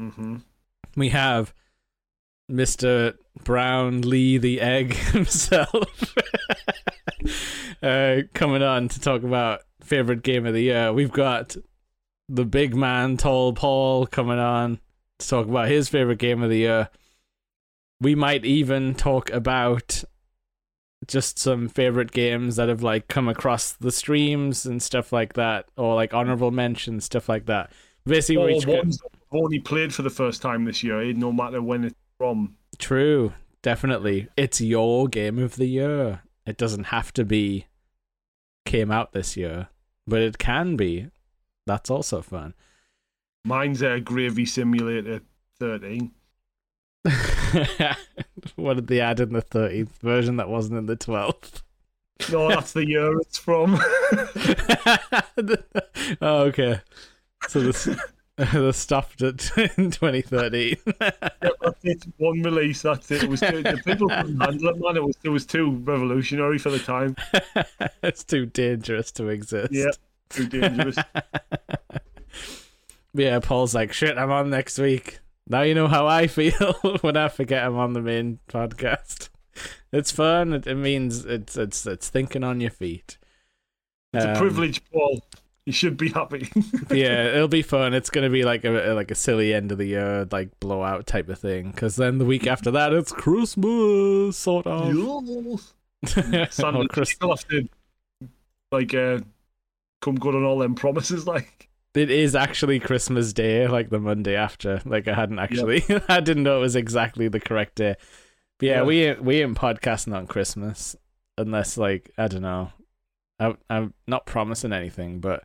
[0.00, 0.36] Mm-hmm.
[0.96, 1.52] We have
[2.50, 3.14] Mr.
[3.44, 6.14] Brown Lee the Egg himself
[7.82, 10.92] uh, coming on to talk about favorite game of the year.
[10.92, 11.56] We've got
[12.28, 14.78] the big man, Tall Paul, coming on
[15.18, 16.88] to talk about his favorite game of the year.
[18.00, 20.04] We might even talk about
[21.06, 25.66] just some favorite games that have like come across the streams and stuff like that,
[25.76, 27.72] or like honorable mentions, stuff like that.
[28.06, 30.82] Basically, Or we each go- ones that I've only played for the first time this
[30.82, 32.54] year, eh, no matter when it's from.
[32.78, 33.32] True,
[33.62, 34.28] definitely.
[34.36, 36.20] It's your game of the year.
[36.44, 37.64] It doesn't have to be
[38.66, 39.68] came out this year,
[40.06, 41.08] but it can be.
[41.66, 42.52] That's also fun.
[43.46, 45.22] Mine's a Gravy Simulator
[45.60, 46.12] 13.
[48.56, 51.62] what did they add in the 13th version that wasn't in the 12th?
[52.30, 53.80] No, that's the year it's from.
[56.20, 56.82] oh, okay.
[57.48, 57.88] So this
[58.52, 60.76] they stopped it in 2013.
[60.98, 62.04] that's it.
[62.18, 62.82] One release.
[62.82, 63.24] That's it.
[63.24, 64.96] It was too, the people couldn't handle it, man.
[64.96, 67.16] It was it was too revolutionary for the time.
[68.02, 69.72] it's too dangerous to exist.
[69.72, 69.90] Yeah,
[70.30, 70.96] too dangerous.
[73.12, 75.18] Yeah, Paul's like, shit, I'm on next week.
[75.48, 79.30] Now you know how I feel when I forget I'm on the main podcast.
[79.92, 80.52] It's fun.
[80.52, 83.18] It, it means it's it's it's thinking on your feet.
[84.14, 85.20] It's a Um, privilege, Paul.
[85.66, 86.48] You should be happy.
[86.90, 87.92] yeah, it'll be fun.
[87.94, 91.28] It's gonna be like a like a silly end of the year like blowout type
[91.28, 91.70] of thing.
[91.70, 95.60] Because then the week after that, it's Christmas, sort of.
[96.50, 97.68] Son, Oh, Chris- people have to
[98.72, 99.18] like uh,
[100.00, 101.26] come good on all them promises.
[101.26, 104.80] Like, It is actually Christmas Day, like the Monday after.
[104.84, 107.96] Like I hadn't actually, I didn't know it was exactly the correct day.
[108.58, 108.82] But yeah, Yeah.
[108.84, 110.96] we ain't, we ain't podcasting on Christmas
[111.36, 112.70] unless like I don't know.
[113.40, 115.44] I, I'm not promising anything, but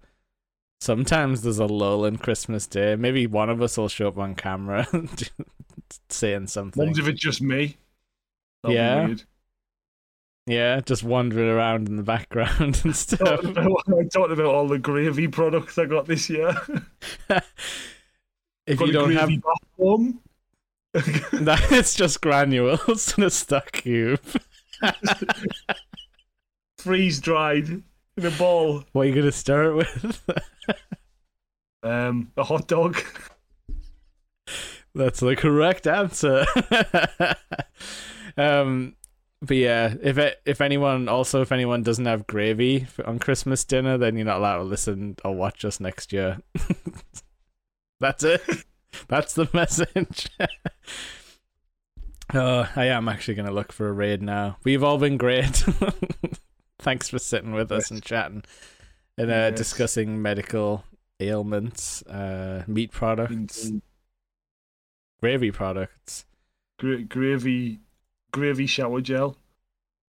[0.82, 2.96] sometimes there's a lull in Christmas Day.
[2.96, 4.86] Maybe one of us will show up on camera
[6.10, 6.86] saying something.
[6.86, 7.78] ones if it's just me.
[8.64, 9.06] That'd be Yeah.
[9.06, 9.24] weird.
[10.48, 13.44] Yeah, just wandering around in the background and stuff.
[13.44, 16.54] About, I talked about all the gravy products I got this year.
[18.68, 19.32] if got you don't have
[19.78, 20.20] bomb.
[20.94, 24.20] that, it's just granules in a stuck cube.
[26.86, 27.84] Freeze dried in
[28.26, 28.84] a ball.
[28.92, 30.22] What are you gonna start with?
[31.84, 32.98] Um, a hot dog.
[34.96, 36.44] That's the correct answer.
[38.38, 38.96] um,
[39.40, 43.64] but yeah, if it, if anyone also if anyone doesn't have gravy for, on Christmas
[43.64, 46.40] dinner, then you're not allowed to listen or watch us next year.
[48.00, 48.42] That's it.
[49.08, 50.28] That's the message.
[52.34, 54.58] oh, I am actually gonna look for a raid now.
[54.64, 55.64] We've all been great.
[56.86, 58.44] Thanks for sitting with us and chatting
[59.18, 59.58] and uh, Yes.
[59.58, 60.84] discussing medical
[61.20, 63.82] ailments, uh, meat products, Indeed.
[65.20, 66.26] gravy products.
[66.78, 67.80] Gra- gravy,
[68.32, 69.36] gravy shower gel.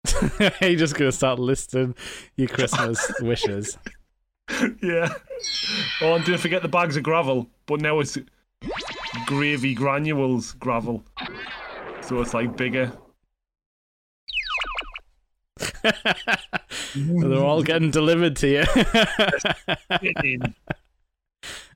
[0.61, 1.95] You're just gonna start listing
[2.35, 3.77] your Christmas wishes.
[4.83, 5.13] yeah.
[6.01, 7.49] Oh, and don't forget the bags of gravel.
[7.67, 8.17] But now it's
[9.25, 11.05] gravy granules gravel.
[12.01, 12.91] So it's like bigger.
[16.95, 18.63] They're all getting delivered to you.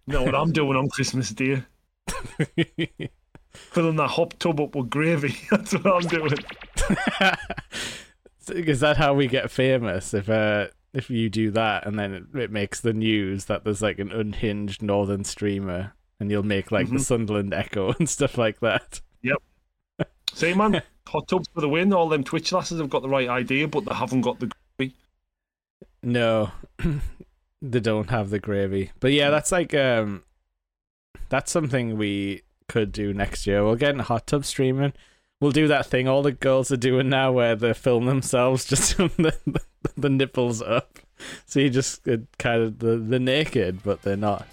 [0.07, 1.61] Know what I'm doing on Christmas Day?
[3.53, 5.35] Filling that hot tub up with gravy.
[5.51, 6.33] That's what I'm doing.
[8.49, 10.15] Is that how we get famous?
[10.15, 13.83] If uh, if you do that and then it, it makes the news that there's
[13.83, 17.01] like an unhinged northern streamer, and you'll make like the Mhm.
[17.01, 19.01] Sunderland Echo and stuff like that.
[19.21, 19.37] Yep.
[20.33, 21.91] See, man, hot tubs for the win.
[21.93, 24.93] All them Twitch lasses have got the right idea, but they haven't got the gravy.
[26.01, 26.51] No,
[27.61, 28.91] they don't have the gravy.
[28.99, 30.23] But yeah, that's like um,
[31.29, 33.63] that's something we could do next year.
[33.63, 34.93] We'll get in hot tub streaming.
[35.41, 38.97] We'll do that thing all the girls are doing now, where they film themselves just
[38.97, 39.07] the,
[39.45, 39.61] the,
[39.97, 40.99] the nipples up.
[41.45, 44.47] So you just uh, kind of the the naked, but they're not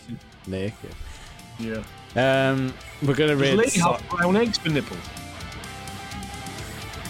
[0.46, 0.94] naked.
[1.58, 1.82] Yeah.
[2.16, 2.72] Um,
[3.02, 3.54] we're gonna Does raid.
[3.58, 4.98] lady So- have brown eggs for nipples?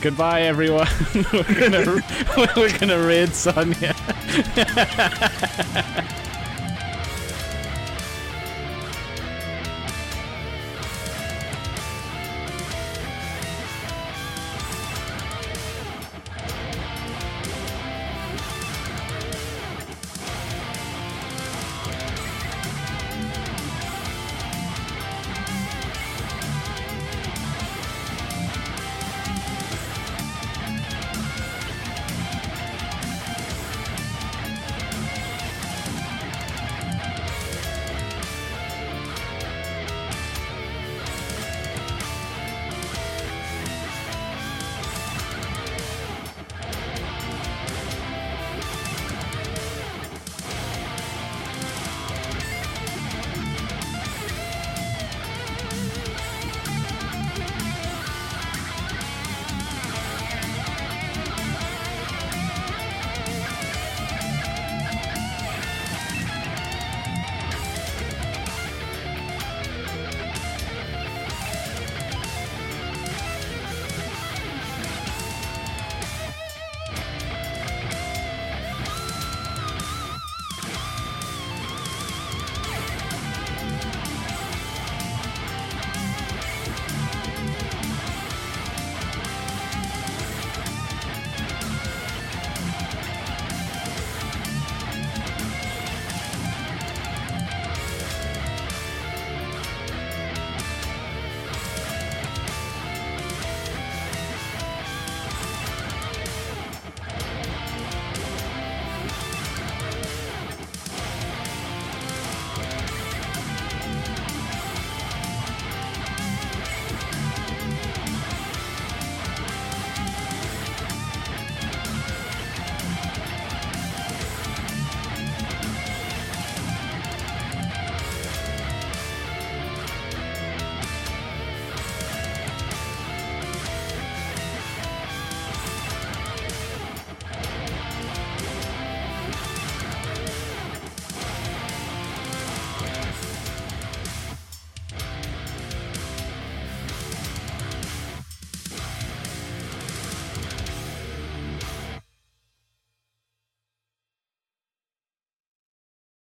[0.06, 0.86] Goodbye, everyone.
[1.32, 2.00] we're gonna
[2.56, 3.92] we're gonna raid Sonya.